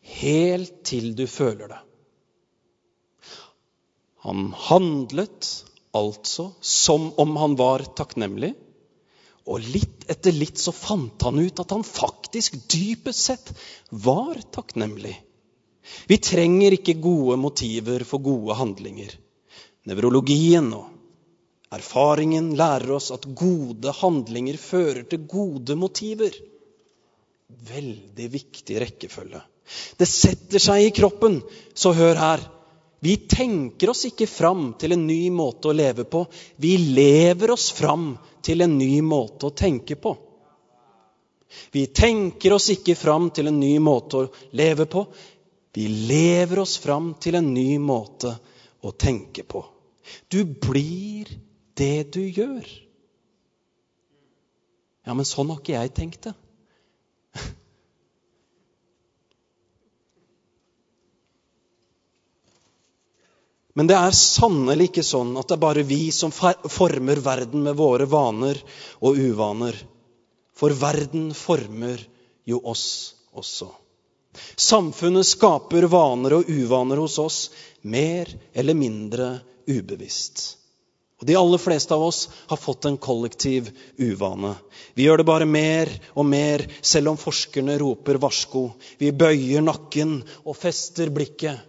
helt 0.00 0.82
til 0.84 1.14
du 1.16 1.26
føler 1.26 1.70
det. 1.72 1.78
Han 4.26 4.52
handlet 4.52 5.48
altså 5.94 6.50
som 6.60 7.12
om 7.20 7.36
han 7.40 7.56
var 7.56 7.84
takknemlig. 7.96 8.52
Og 9.44 9.60
litt 9.60 10.04
etter 10.08 10.32
litt 10.32 10.60
så 10.60 10.72
fant 10.72 11.22
han 11.24 11.40
ut 11.40 11.60
at 11.60 11.72
han 11.72 11.84
faktisk 11.84 12.56
dypest 12.72 13.26
sett 13.28 13.52
var 13.90 14.40
takknemlig. 14.52 15.16
Vi 16.08 16.16
trenger 16.16 16.76
ikke 16.76 16.96
gode 17.00 17.36
motiver 17.40 18.04
for 18.08 18.24
gode 18.24 18.56
handlinger. 18.56 19.12
Nevrologien 19.84 20.72
og 20.72 20.93
Erfaringen 21.74 22.52
lærer 22.58 22.92
oss 22.96 23.10
at 23.14 23.26
gode 23.36 23.92
handlinger 24.00 24.58
fører 24.60 25.04
til 25.08 25.24
gode 25.30 25.76
motiver. 25.78 26.34
Veldig 27.70 28.28
viktig 28.30 28.80
rekkefølge. 28.82 29.40
Det 29.98 30.08
setter 30.08 30.62
seg 30.62 30.86
i 30.86 30.92
kroppen. 30.94 31.40
Så 31.74 31.94
hør 31.96 32.20
her. 32.20 32.44
Vi 33.04 33.16
tenker 33.28 33.90
oss 33.92 34.04
ikke 34.08 34.28
fram 34.30 34.70
til 34.80 34.94
en 34.96 35.06
ny 35.06 35.28
måte 35.34 35.68
å 35.68 35.76
leve 35.76 36.06
på. 36.08 36.24
Vi 36.56 36.76
lever 36.96 37.52
oss 37.52 37.68
fram 37.76 38.14
til 38.44 38.64
en 38.64 38.78
ny 38.78 39.02
måte 39.04 39.50
å 39.50 39.56
tenke 39.56 39.98
på. 40.00 40.14
Vi 41.74 41.86
tenker 41.86 42.54
oss 42.56 42.70
ikke 42.72 42.96
fram 42.98 43.28
til 43.34 43.50
en 43.50 43.60
ny 43.60 43.76
måte 43.82 44.22
å 44.22 44.30
leve 44.56 44.86
på. 44.90 45.04
Vi 45.74 45.84
lever 46.08 46.62
oss 46.62 46.78
fram 46.80 47.12
til 47.20 47.36
en 47.38 47.52
ny 47.54 47.76
måte 47.82 48.32
å 48.84 48.92
tenke 48.96 49.44
på. 49.44 49.64
Du 50.28 50.44
blir 50.44 51.28
det 51.78 52.12
du 52.14 52.22
gjør. 52.22 52.64
Ja, 55.04 55.14
men 55.14 55.24
sånn 55.28 55.50
har 55.52 55.58
ikke 55.60 55.76
jeg 55.76 55.92
tenkt 55.96 56.22
det. 56.28 56.34
Men 63.74 63.88
det 63.90 63.96
er 63.98 64.14
sannelig 64.16 64.84
ikke 64.92 65.02
sånn 65.04 65.36
at 65.36 65.48
det 65.50 65.56
er 65.58 65.66
bare 65.66 65.82
vi 65.88 66.12
som 66.14 66.30
former 66.32 67.18
verden 67.24 67.60
med 67.66 67.74
våre 67.76 68.06
vaner 68.08 68.56
og 69.02 69.18
uvaner. 69.18 69.74
For 70.54 70.70
verden 70.78 71.34
former 71.34 71.98
jo 72.46 72.60
oss 72.70 73.14
også. 73.34 73.68
Samfunnet 74.56 75.26
skaper 75.26 75.86
vaner 75.90 76.38
og 76.38 76.48
uvaner 76.50 76.96
hos 77.02 77.18
oss 77.22 77.50
mer 77.82 78.30
eller 78.54 78.74
mindre 78.78 79.40
ubevisst. 79.66 80.63
De 81.24 81.36
aller 81.40 81.58
fleste 81.58 81.94
av 81.94 82.02
oss 82.04 82.28
har 82.50 82.60
fått 82.60 82.84
en 82.84 82.96
kollektiv 83.00 83.70
uvane. 83.96 84.54
Vi 84.94 85.06
gjør 85.06 85.22
det 85.22 85.28
bare 85.28 85.48
mer 85.48 85.90
og 86.12 86.26
mer, 86.28 86.66
selv 86.84 87.14
om 87.14 87.20
forskerne 87.20 87.78
roper 87.80 88.20
varsko. 88.20 88.66
Vi 89.00 89.12
bøyer 89.12 89.64
nakken 89.64 90.18
og 90.44 90.58
fester 90.58 91.12
blikket. 91.14 91.62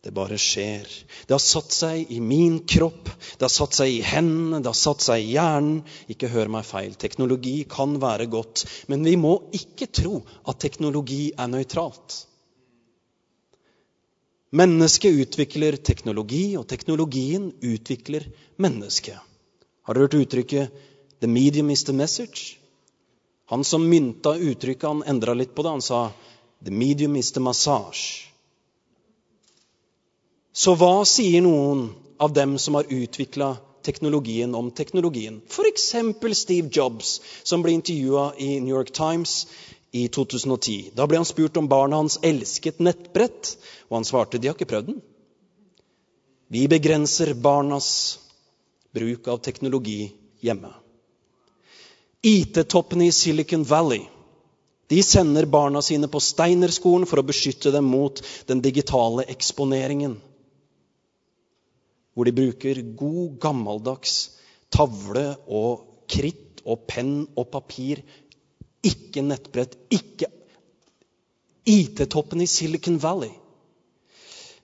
Det 0.00 0.14
bare 0.16 0.38
skjer. 0.40 0.86
Det 1.28 1.34
har 1.34 1.42
satt 1.44 1.74
seg 1.76 2.08
i 2.14 2.22
min 2.24 2.62
kropp, 2.64 3.10
det 3.36 3.44
har 3.44 3.52
satt 3.52 3.76
seg 3.76 3.98
i 3.98 4.00
hendene, 4.00 4.62
det 4.62 4.70
har 4.70 4.78
satt 4.78 5.04
seg 5.04 5.20
i 5.20 5.34
hjernen. 5.34 5.82
Ikke 6.08 6.30
hør 6.32 6.48
meg 6.54 6.64
feil. 6.64 6.94
Teknologi 6.96 7.58
kan 7.68 7.98
være 8.00 8.30
godt, 8.32 8.64
men 8.88 9.04
vi 9.04 9.18
må 9.20 9.34
ikke 9.56 9.90
tro 9.92 10.22
at 10.48 10.62
teknologi 10.62 11.34
er 11.36 11.52
nøytralt. 11.52 12.22
Mennesket 14.50 15.14
utvikler 15.14 15.76
teknologi, 15.76 16.56
og 16.58 16.66
teknologien 16.66 17.52
utvikler 17.62 18.24
mennesket. 18.58 19.20
Har 19.86 19.94
dere 19.94 20.08
hørt 20.08 20.14
uttrykket 20.14 20.70
'the 21.20 21.28
medium 21.28 21.70
is 21.70 21.84
the 21.84 21.92
message'? 21.92 22.56
Han 23.46 23.64
som 23.64 23.88
mynta 23.88 24.34
uttrykket, 24.34 24.88
han 24.88 25.02
endra 25.06 25.34
litt 25.34 25.54
på 25.54 25.62
det. 25.62 25.70
Han 25.70 25.82
sa 25.82 26.12
'the 26.62 26.70
medium 26.70 27.16
is 27.16 27.32
the 27.32 27.40
massage'. 27.40 28.26
Så 30.52 30.74
hva 30.74 31.04
sier 31.04 31.40
noen 31.40 31.94
av 32.18 32.32
dem 32.32 32.58
som 32.58 32.74
har 32.74 32.90
utvikla 32.90 33.56
teknologien 33.82 34.54
om 34.54 34.70
teknologien? 34.70 35.40
F.eks. 35.48 35.94
Steve 36.38 36.68
Jobs, 36.72 37.20
som 37.42 37.62
ble 37.62 37.72
intervjua 37.72 38.34
i 38.38 38.60
New 38.60 38.74
York 38.74 38.90
Times 38.90 39.46
i 39.90 40.08
2010. 40.08 40.92
Da 40.94 41.06
ble 41.06 41.20
han 41.20 41.28
spurt 41.28 41.56
om 41.56 41.68
barna 41.68 41.98
hans 42.00 42.18
elsket 42.22 42.78
nettbrett, 42.78 43.56
og 43.88 44.00
han 44.00 44.06
svarte 44.08 44.38
de 44.38 44.50
har 44.50 44.58
ikke 44.58 44.70
prøvd 44.70 44.92
den. 44.92 45.00
Vi 46.50 46.66
begrenser 46.70 47.34
barnas 47.34 47.90
bruk 48.94 49.28
av 49.30 49.42
teknologi 49.42 50.12
hjemme. 50.42 50.72
IT-toppene 52.26 53.06
i 53.06 53.14
Silicon 53.14 53.64
Valley 53.64 54.02
de 54.90 55.02
sender 55.06 55.46
barna 55.46 55.82
sine 55.82 56.08
på 56.10 56.18
Steinerskolen 56.18 57.06
for 57.06 57.20
å 57.20 57.26
beskytte 57.26 57.70
dem 57.70 57.86
mot 57.86 58.18
den 58.50 58.58
digitale 58.64 59.22
eksponeringen. 59.30 60.16
Hvor 62.10 62.26
de 62.26 62.32
bruker 62.34 62.80
god, 62.98 63.36
gammeldags 63.38 64.16
tavle 64.74 65.28
og 65.46 65.84
kritt 66.10 66.58
og 66.66 66.88
penn 66.90 67.28
og 67.38 67.46
papir. 67.52 68.02
Ikke 68.86 69.22
nettbrett, 69.24 69.76
ikke 69.92 70.30
IT-toppen 71.68 72.40
i 72.40 72.48
Silicon 72.48 72.98
Valley. 73.02 73.32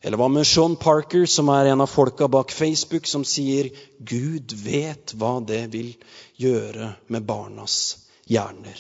Eller 0.00 0.20
hva 0.20 0.28
med 0.30 0.46
Sean 0.46 0.76
Parker, 0.80 1.26
som 1.26 1.48
er 1.52 1.72
en 1.72 1.82
av 1.82 1.90
folka 1.90 2.28
bak 2.30 2.52
Facebook, 2.54 3.08
som 3.10 3.24
sier 3.26 3.72
Gud 3.98 4.52
vet 4.62 5.14
hva 5.18 5.38
det 5.44 5.64
vil 5.72 5.94
gjøre 6.40 6.92
med 7.12 7.26
barnas 7.26 7.78
hjerner. 8.30 8.78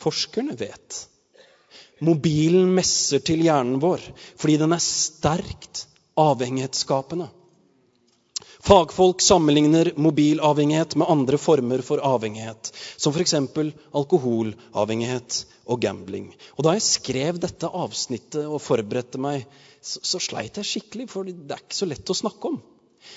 Forskerne 0.00 0.56
vet. 0.58 1.04
Mobilen 2.04 2.72
messer 2.74 3.22
til 3.24 3.44
hjernen 3.46 3.78
vår 3.82 4.02
fordi 4.34 4.58
den 4.60 4.74
er 4.74 4.82
sterkt 4.82 5.84
avhengighetsskapende. 6.20 7.28
Fagfolk 8.64 9.20
sammenligner 9.20 9.90
mobilavhengighet 10.00 10.94
med 10.96 11.10
andre 11.12 11.36
former 11.36 11.82
for 11.84 12.00
avhengighet, 12.00 12.70
som 12.96 13.12
f.eks. 13.12 13.34
alkoholavhengighet 13.92 15.40
og 15.68 15.82
gambling. 15.84 16.30
Og 16.56 16.64
Da 16.64 16.72
jeg 16.72 16.86
skrev 16.86 17.40
dette 17.42 17.68
avsnittet 17.68 18.46
og 18.46 18.62
forberedte 18.64 19.20
meg, 19.20 19.44
så, 19.84 20.00
så 20.00 20.22
sleit 20.22 20.56
jeg 20.56 20.70
skikkelig, 20.70 21.10
for 21.12 21.28
det 21.28 21.52
er 21.52 21.60
ikke 21.60 21.76
så 21.76 21.90
lett 21.90 22.08
å 22.08 22.16
snakke 22.16 22.54
om. 22.54 22.56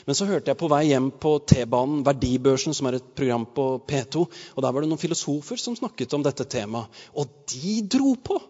Men 0.04 0.20
så 0.20 0.28
hørte 0.28 0.52
jeg 0.52 0.60
på 0.60 0.68
vei 0.72 0.84
hjem 0.90 1.10
på 1.16 1.38
T-banen 1.48 2.04
Verdibørsen, 2.04 2.76
som 2.76 2.90
er 2.90 3.00
et 3.00 3.10
program 3.16 3.48
på 3.48 3.70
P2. 3.88 4.28
og 4.28 4.64
Der 4.66 4.76
var 4.76 4.84
det 4.84 4.92
noen 4.92 5.00
filosofer 5.00 5.60
som 5.64 5.80
snakket 5.80 6.16
om 6.18 6.28
dette 6.28 6.44
temaet. 6.44 6.92
Og 7.16 7.32
de 7.54 7.80
dro 7.88 8.18
på! 8.20 8.42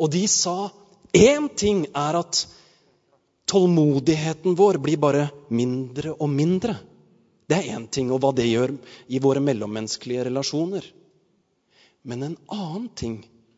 Og 0.00 0.12
de 0.12 0.26
sa 0.28 0.70
én 1.16 1.48
ting 1.56 1.86
er 1.88 2.20
at 2.20 2.44
tålmodigheten 3.50 4.54
vår 4.54 4.78
blir 4.78 5.00
bare 5.02 5.26
mindre 5.48 6.14
og 6.14 6.30
mindre. 6.30 6.76
Det 7.50 7.58
er 7.58 7.74
én 7.74 7.88
ting, 7.90 8.12
og 8.14 8.22
hva 8.22 8.30
det 8.36 8.46
gjør 8.46 8.76
i 9.10 9.18
våre 9.22 9.42
mellommenneskelige 9.42 10.28
relasjoner. 10.28 10.84
Men 12.06 12.22
en 12.22 12.36
annen 12.46 12.88
ting 12.94 13.16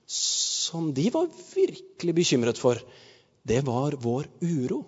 som 0.09 0.89
de 0.97 1.11
var 1.13 1.29
virkelig 1.53 2.15
bekymret 2.17 2.61
for, 2.61 2.81
det 3.45 3.61
var 3.67 3.99
vår 4.01 4.31
uro. 4.41 4.81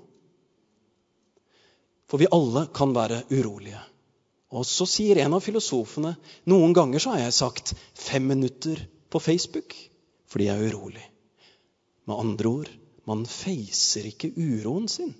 For 2.08 2.20
vi 2.20 2.30
alle 2.32 2.66
kan 2.72 2.94
være 2.96 3.24
urolige. 3.32 3.82
Og 4.54 4.64
så 4.68 4.86
sier 4.88 5.18
en 5.20 5.36
av 5.36 5.44
filosofene 5.44 6.14
noen 6.48 6.72
ganger 6.76 7.02
så 7.02 7.12
har 7.12 7.26
jeg 7.26 7.36
sagt 7.36 7.74
fem 7.98 8.24
minutter 8.30 8.80
på 9.12 9.20
Facebook 9.20 9.76
fordi 10.30 10.48
jeg 10.48 10.56
er 10.56 10.72
urolig. 10.72 11.04
Med 12.08 12.20
andre 12.20 12.50
ord 12.50 12.72
man 13.08 13.24
feiser 13.28 14.08
ikke 14.08 14.32
uroen 14.36 14.88
sin. 14.90 15.12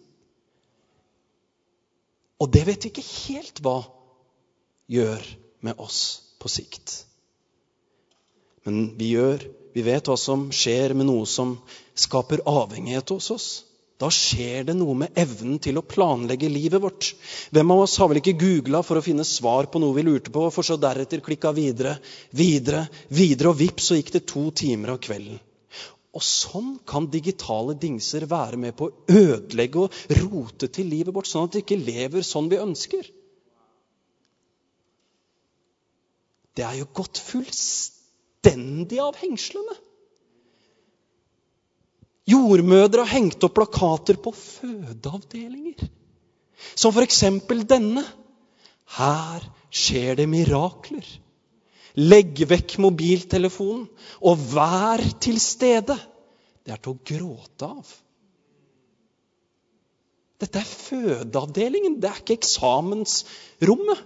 Og 2.43 2.51
det 2.53 2.65
vet 2.69 2.85
vi 2.85 2.93
ikke 2.93 3.09
helt 3.09 3.61
hva 3.65 3.79
gjør 4.91 5.25
med 5.65 5.81
oss 5.81 6.01
på 6.43 6.51
sikt. 6.53 7.05
Men 8.65 8.95
vi 8.99 9.15
gjør 9.17 9.51
Vi 9.75 9.83
vet 9.83 10.07
hva 10.07 10.15
som 10.15 10.45
skjer 10.55 10.93
med 10.95 11.09
noe 11.09 11.25
som 11.27 11.57
skaper 11.99 12.45
avhengighet 12.47 13.11
hos 13.11 13.27
oss. 13.35 13.47
Da 13.99 14.07
skjer 14.07 14.69
det 14.69 14.77
noe 14.79 14.95
med 15.01 15.19
evnen 15.19 15.57
til 15.63 15.81
å 15.81 15.83
planlegge 15.83 16.47
livet 16.47 16.79
vårt. 16.83 17.09
Hvem 17.51 17.73
av 17.75 17.83
oss 17.83 17.97
har 17.99 18.11
vel 18.11 18.21
ikke 18.21 18.37
googla 18.39 18.85
for 18.87 19.01
å 19.01 19.03
finne 19.03 19.27
svar 19.27 19.67
på 19.71 19.83
noe 19.83 19.97
vi 19.99 20.05
lurte 20.07 20.31
på, 20.31 20.45
for 20.55 20.67
så 20.67 20.79
deretter 20.79 21.25
klikka 21.27 21.51
videre, 21.55 21.97
videre, 22.31 22.85
videre, 23.11 23.51
og 23.51 23.59
vips, 23.59 23.89
så 23.91 23.99
gikk 23.99 24.15
det 24.15 24.23
to 24.31 24.45
timer 24.55 24.95
av 24.95 25.03
kvelden. 25.03 25.43
Og 26.15 26.23
sånn 26.23 26.77
kan 26.87 27.09
digitale 27.11 27.75
dingser 27.75 28.29
være 28.31 28.59
med 28.61 28.77
på 28.79 28.87
å 28.87 29.19
ødelegge 29.19 29.87
og 29.87 30.19
rote 30.21 30.69
til 30.71 30.87
livet 30.93 31.15
vårt, 31.17 31.27
sånn 31.31 31.49
at 31.49 31.57
vi 31.57 31.65
ikke 31.65 31.81
lever 31.81 32.23
sånn 32.27 32.51
vi 32.53 32.61
ønsker. 32.63 33.09
Det 36.55 36.63
er 36.63 36.79
jo 36.79 36.87
gått 36.95 37.19
fullstendig 37.19 39.01
av 39.03 39.19
hengslene. 39.19 39.75
Jordmødre 42.31 43.03
har 43.03 43.13
hengt 43.19 43.43
opp 43.45 43.57
plakater 43.59 44.17
på 44.23 44.33
fødeavdelinger. 44.39 45.83
Som 46.79 46.95
f.eks. 46.95 47.21
denne. 47.69 48.05
Her 48.95 49.45
skjer 49.75 50.21
det 50.21 50.29
mirakler. 50.31 51.05
Legg 51.95 52.41
vekk 52.51 52.79
mobiltelefonen 52.83 53.85
og 54.27 54.49
vær 54.51 55.03
til 55.23 55.39
stede. 55.43 55.95
Det 56.65 56.75
er 56.75 56.81
til 56.83 56.95
å 56.97 57.03
gråte 57.07 57.69
av. 57.69 57.93
Dette 60.43 60.59
er 60.61 60.67
fødeavdelingen, 60.67 62.01
det 62.03 62.11
er 62.11 62.19
ikke 62.21 62.37
eksamensrommet. 62.41 64.03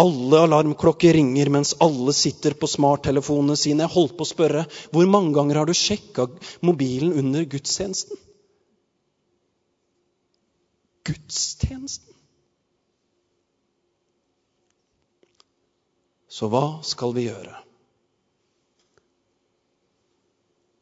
Alle 0.00 0.44
alarmklokker 0.46 1.12
ringer 1.18 1.50
mens 1.52 1.74
alle 1.84 2.14
sitter 2.16 2.54
på 2.56 2.68
smarttelefonene 2.70 3.56
sine. 3.58 3.84
Jeg 3.84 3.94
holdt 3.96 4.14
på 4.16 4.24
å 4.24 4.30
spørre 4.30 4.62
hvor 4.94 5.10
mange 5.10 5.34
ganger 5.36 5.60
har 5.60 5.68
du 5.68 5.74
sjekka 5.76 6.28
mobilen 6.64 7.12
under 7.20 7.44
gudstjenesten? 7.50 8.16
Gudstjenesten? 11.10 12.09
Så 16.40 16.48
hva 16.48 16.80
skal 16.86 17.12
vi 17.12 17.26
gjøre? 17.26 17.52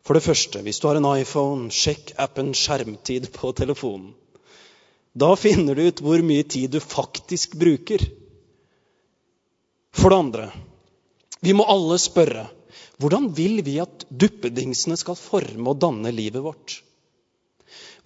For 0.06 0.14
det 0.14 0.22
første, 0.22 0.62
hvis 0.62 0.78
du 0.78 0.86
har 0.86 1.00
en 1.00 1.08
iPhone, 1.18 1.66
sjekk 1.74 2.12
appen 2.22 2.52
skjermtid 2.54 3.26
på 3.34 3.50
telefonen. 3.58 4.12
Da 5.18 5.32
finner 5.34 5.74
du 5.74 5.82
ut 5.88 6.02
hvor 6.04 6.22
mye 6.22 6.46
tid 6.46 6.76
du 6.76 6.78
faktisk 6.78 7.58
bruker. 7.58 8.04
For 9.98 10.14
det 10.14 10.20
andre, 10.22 10.46
vi 11.42 11.56
må 11.58 11.66
alle 11.66 11.98
spørre 11.98 12.46
hvordan 13.02 13.28
vil 13.34 13.58
vi 13.66 13.80
at 13.82 14.06
duppedingsene 14.10 14.94
skal 15.00 15.18
forme 15.18 15.72
og 15.74 15.82
danne 15.82 16.14
livet 16.14 16.44
vårt? 16.44 16.78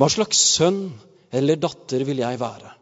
Hva 0.01 0.09
slags 0.09 0.41
sønn 0.57 0.87
eller 1.37 1.61
datter 1.61 2.09
vil 2.09 2.25
jeg 2.25 2.41
være? 2.41 2.73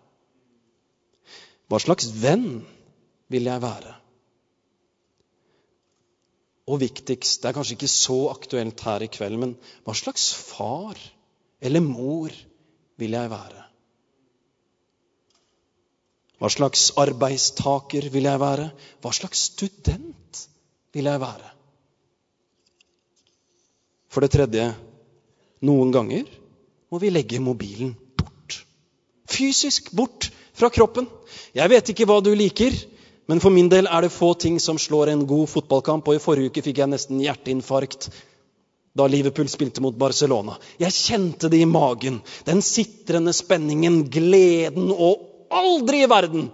Hva 1.67 1.83
slags 1.83 2.07
venn 2.23 2.63
vil 3.35 3.51
jeg 3.51 3.67
være? 3.67 4.00
Og 6.71 6.79
viktigst, 6.85 7.41
det 7.43 7.51
er 7.51 7.57
kanskje 7.57 7.77
ikke 7.79 7.91
så 7.91 8.19
aktuelt 8.31 8.85
her 8.87 9.03
i 9.03 9.11
kveld, 9.11 9.39
men 9.43 9.57
hva 9.87 9.95
slags 9.99 10.31
far 10.39 10.99
eller 11.61 11.83
mor 11.83 12.31
vil 13.01 13.17
jeg 13.17 13.33
være? 13.33 13.65
Hva 16.41 16.49
slags 16.49 16.87
arbeidstaker 17.01 18.07
vil 18.15 18.29
jeg 18.31 18.41
være? 18.41 18.71
Hva 19.03 19.11
slags 19.13 19.43
student 19.51 20.45
vil 20.95 21.11
jeg 21.11 21.21
være? 21.21 21.51
For 24.11 24.25
det 24.25 24.33
tredje 24.35 24.71
noen 25.67 25.93
ganger 25.95 26.31
må 26.91 26.99
vi 27.03 27.13
legge 27.13 27.43
mobilen 27.45 27.93
bort. 28.19 28.57
Fysisk 29.31 29.93
bort 29.95 30.31
fra 30.57 30.71
kroppen. 30.73 31.07
Jeg 31.55 31.71
vet 31.71 31.93
ikke 31.93 32.09
hva 32.09 32.19
du 32.25 32.33
liker, 32.35 32.75
men 33.31 33.41
for 33.43 33.55
min 33.55 33.69
del 33.71 33.87
er 33.87 34.03
det 34.03 34.13
få 34.15 34.33
ting 34.35 34.59
som 34.63 34.79
slår 34.79 35.13
en 35.13 35.23
god 35.31 35.47
fotballkamp, 35.53 36.09
og 36.09 36.19
i 36.19 36.23
forrige 36.23 36.51
uke 36.51 36.65
fikk 36.67 36.83
jeg 36.83 36.91
nesten 36.91 37.23
hjerteinfarkt 37.23 38.09
da 38.99 39.07
Liverpool 39.07 39.47
spilte 39.49 39.83
mot 39.85 39.95
Barcelona. 39.95 40.57
Jeg 40.83 40.97
kjente 40.97 41.51
det 41.53 41.61
i 41.63 41.69
magen. 41.69 42.19
Den 42.45 42.59
sitrende 42.67 43.33
spenningen, 43.37 44.03
gleden 44.11 44.91
og 44.91 45.47
aldri 45.55 46.03
i 46.03 46.11
verden 46.11 46.49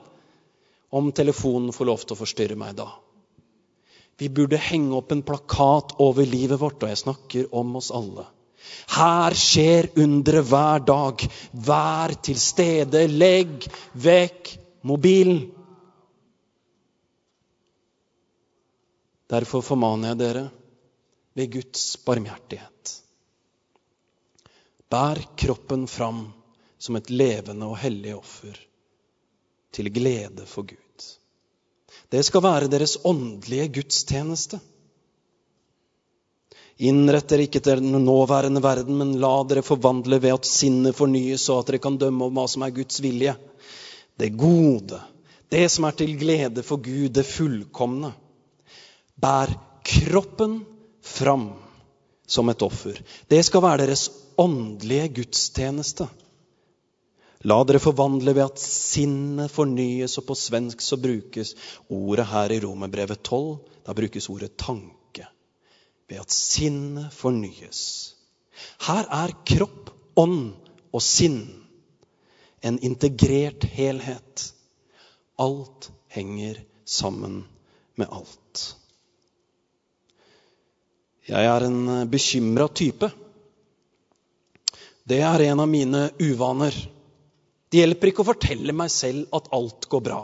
om 0.92 1.08
telefonen 1.16 1.72
får 1.72 1.88
lov 1.88 2.04
til 2.04 2.16
å 2.16 2.20
forstyrre 2.20 2.58
meg 2.60 2.76
da. 2.76 2.90
Vi 4.20 4.28
burde 4.32 4.60
henge 4.60 4.96
opp 4.96 5.12
en 5.12 5.24
plakat 5.26 5.96
over 6.00 6.28
livet 6.28 6.60
vårt, 6.60 6.80
og 6.82 6.92
jeg 6.92 7.02
snakker 7.02 7.56
om 7.56 7.74
oss 7.80 7.90
alle. 7.92 8.24
Her 8.96 9.36
skjer 9.36 9.90
underet 10.00 10.48
hver 10.48 10.84
dag. 10.86 11.26
Vær 11.52 12.14
til 12.24 12.38
stede. 12.40 13.04
Legg 13.12 13.66
vekk 13.92 14.54
mobilen. 14.88 15.44
Derfor 19.30 19.64
formaner 19.66 20.12
jeg 20.12 20.20
dere 20.20 20.44
ved 21.36 21.52
Guds 21.52 21.84
barmhjertighet. 22.06 22.94
Bær 24.88 25.18
kroppen 25.36 25.86
fram 25.90 26.28
som 26.78 26.96
et 26.96 27.10
levende 27.10 27.66
og 27.66 27.80
hellig 27.82 28.14
offer 28.14 28.58
til 29.74 29.90
glede 29.92 30.46
for 30.46 30.68
Gud. 30.68 31.06
Det 32.12 32.22
skal 32.24 32.44
være 32.44 32.70
deres 32.70 32.96
åndelige 33.04 33.66
gudstjeneste. 33.80 34.60
Innrett 36.86 37.28
dere 37.32 37.46
ikke 37.48 37.62
til 37.64 37.80
den 37.80 38.04
nåværende 38.04 38.60
verden, 38.62 38.98
men 39.00 39.16
la 39.20 39.32
dere 39.48 39.64
forvandle 39.64 40.20
ved 40.22 40.36
at 40.36 40.48
sinnet 40.48 40.96
fornyes, 40.96 41.46
så 41.48 41.58
at 41.60 41.70
dere 41.70 41.80
kan 41.82 41.96
dømme 41.98 42.28
om 42.28 42.36
hva 42.36 42.44
som 42.52 42.62
er 42.66 42.74
Guds 42.76 43.00
vilje. 43.02 43.32
Det 44.20 44.30
gode, 44.36 45.00
det 45.50 45.64
som 45.72 45.88
er 45.88 45.96
til 45.96 46.14
glede 46.20 46.62
for 46.66 46.80
Gud, 46.84 47.08
det 47.16 47.26
fullkomne. 47.26 48.12
Bær 49.16 49.52
kroppen 49.86 50.60
fram 51.02 51.48
som 52.26 52.48
et 52.50 52.62
offer. 52.62 52.98
Det 53.30 53.42
skal 53.46 53.62
være 53.64 53.86
deres 53.86 54.08
åndelige 54.38 55.08
gudstjeneste. 55.20 56.08
La 57.46 57.60
dere 57.68 57.80
forvandle 57.80 58.34
ved 58.34 58.48
at 58.48 58.60
sinnet 58.60 59.52
fornyes, 59.52 60.16
og 60.18 60.26
på 60.28 60.36
svensk 60.38 60.82
så 60.82 60.98
brukes 60.98 61.54
ordet 61.92 62.26
her 62.32 62.52
i 62.52 62.60
Romerbrevet 62.64 63.22
12. 63.22 63.58
Da 63.86 63.94
brukes 63.94 64.28
ordet 64.32 64.56
tanke. 64.58 65.28
Ved 66.08 66.22
at 66.22 66.32
sinnet 66.32 67.12
fornyes. 67.14 67.80
Her 68.86 69.06
er 69.12 69.34
kropp, 69.46 69.92
ånd 70.16 70.56
og 70.92 71.02
sinn 71.04 71.42
en 72.66 72.78
integrert 72.82 73.66
helhet. 73.76 74.48
Alt 75.38 75.90
henger 76.08 76.58
sammen 76.84 77.44
med 77.94 78.10
alt. 78.10 78.64
Jeg 81.26 81.46
er 81.50 81.64
en 81.66 82.06
bekymra 82.10 82.68
type. 82.70 83.08
Det 85.06 85.18
er 85.22 85.42
en 85.48 85.62
av 85.62 85.68
mine 85.70 86.08
uvaner. 86.22 86.74
Det 87.70 87.80
hjelper 87.82 88.12
ikke 88.12 88.22
å 88.22 88.28
fortelle 88.28 88.74
meg 88.74 88.92
selv 88.94 89.34
at 89.34 89.50
alt 89.54 89.88
går 89.90 90.04
bra. 90.06 90.20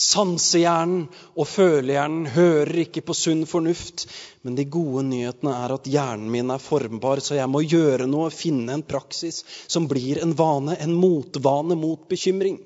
Sansehjernen 0.00 1.04
og 1.38 1.46
følehjernen 1.46 2.26
hører 2.34 2.82
ikke 2.82 3.02
på 3.06 3.14
sunn 3.14 3.44
fornuft. 3.46 4.08
Men 4.42 4.58
de 4.58 4.66
gode 4.66 5.04
nyhetene 5.10 5.54
er 5.54 5.74
at 5.76 5.86
hjernen 5.90 6.30
min 6.34 6.50
er 6.50 6.62
formbar, 6.62 7.22
så 7.22 7.38
jeg 7.38 7.50
må 7.52 7.62
gjøre 7.62 8.08
noe, 8.10 8.32
finne 8.34 8.74
en 8.74 8.86
praksis 8.86 9.44
som 9.70 9.86
blir 9.90 10.22
en 10.24 10.34
vane, 10.34 10.74
en 10.82 10.94
motvane 10.96 11.78
mot 11.78 12.06
bekymring. 12.10 12.58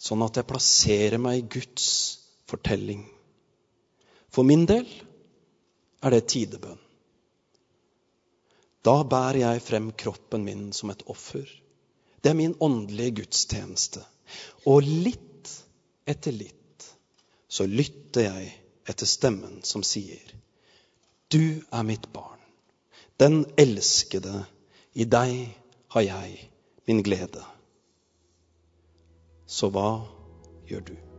Sånn 0.00 0.24
at 0.24 0.40
jeg 0.40 0.48
plasserer 0.48 1.20
meg 1.20 1.42
i 1.42 1.48
Guds 1.58 1.88
fortelling. 2.48 3.04
For 4.32 4.46
min 4.48 4.64
del 4.66 4.88
er 6.02 6.14
det 6.14 6.26
tidebønn. 6.32 6.80
Da 8.82 8.96
bærer 9.06 9.38
jeg 9.44 9.62
frem 9.62 9.92
kroppen 9.94 10.44
min 10.44 10.72
som 10.74 10.90
et 10.90 11.04
offer. 11.06 11.46
Det 12.22 12.32
er 12.32 12.38
min 12.38 12.56
åndelige 12.60 13.22
gudstjeneste. 13.22 14.02
Og 14.66 14.82
litt 14.82 15.50
etter 16.08 16.34
litt 16.34 16.58
så 17.52 17.66
lytter 17.68 18.26
jeg 18.26 18.50
etter 18.88 19.06
stemmen 19.06 19.60
som 19.66 19.84
sier, 19.86 20.24
Du 21.28 21.62
er 21.72 21.84
mitt 21.86 22.10
barn, 22.12 22.40
den 23.16 23.44
elskede. 23.56 24.44
I 24.92 25.06
deg 25.08 25.54
har 25.94 26.04
jeg 26.04 26.50
min 26.84 27.00
glede. 27.06 27.44
Så 29.46 29.70
hva 29.72 30.02
gjør 30.68 30.84
du? 30.90 31.11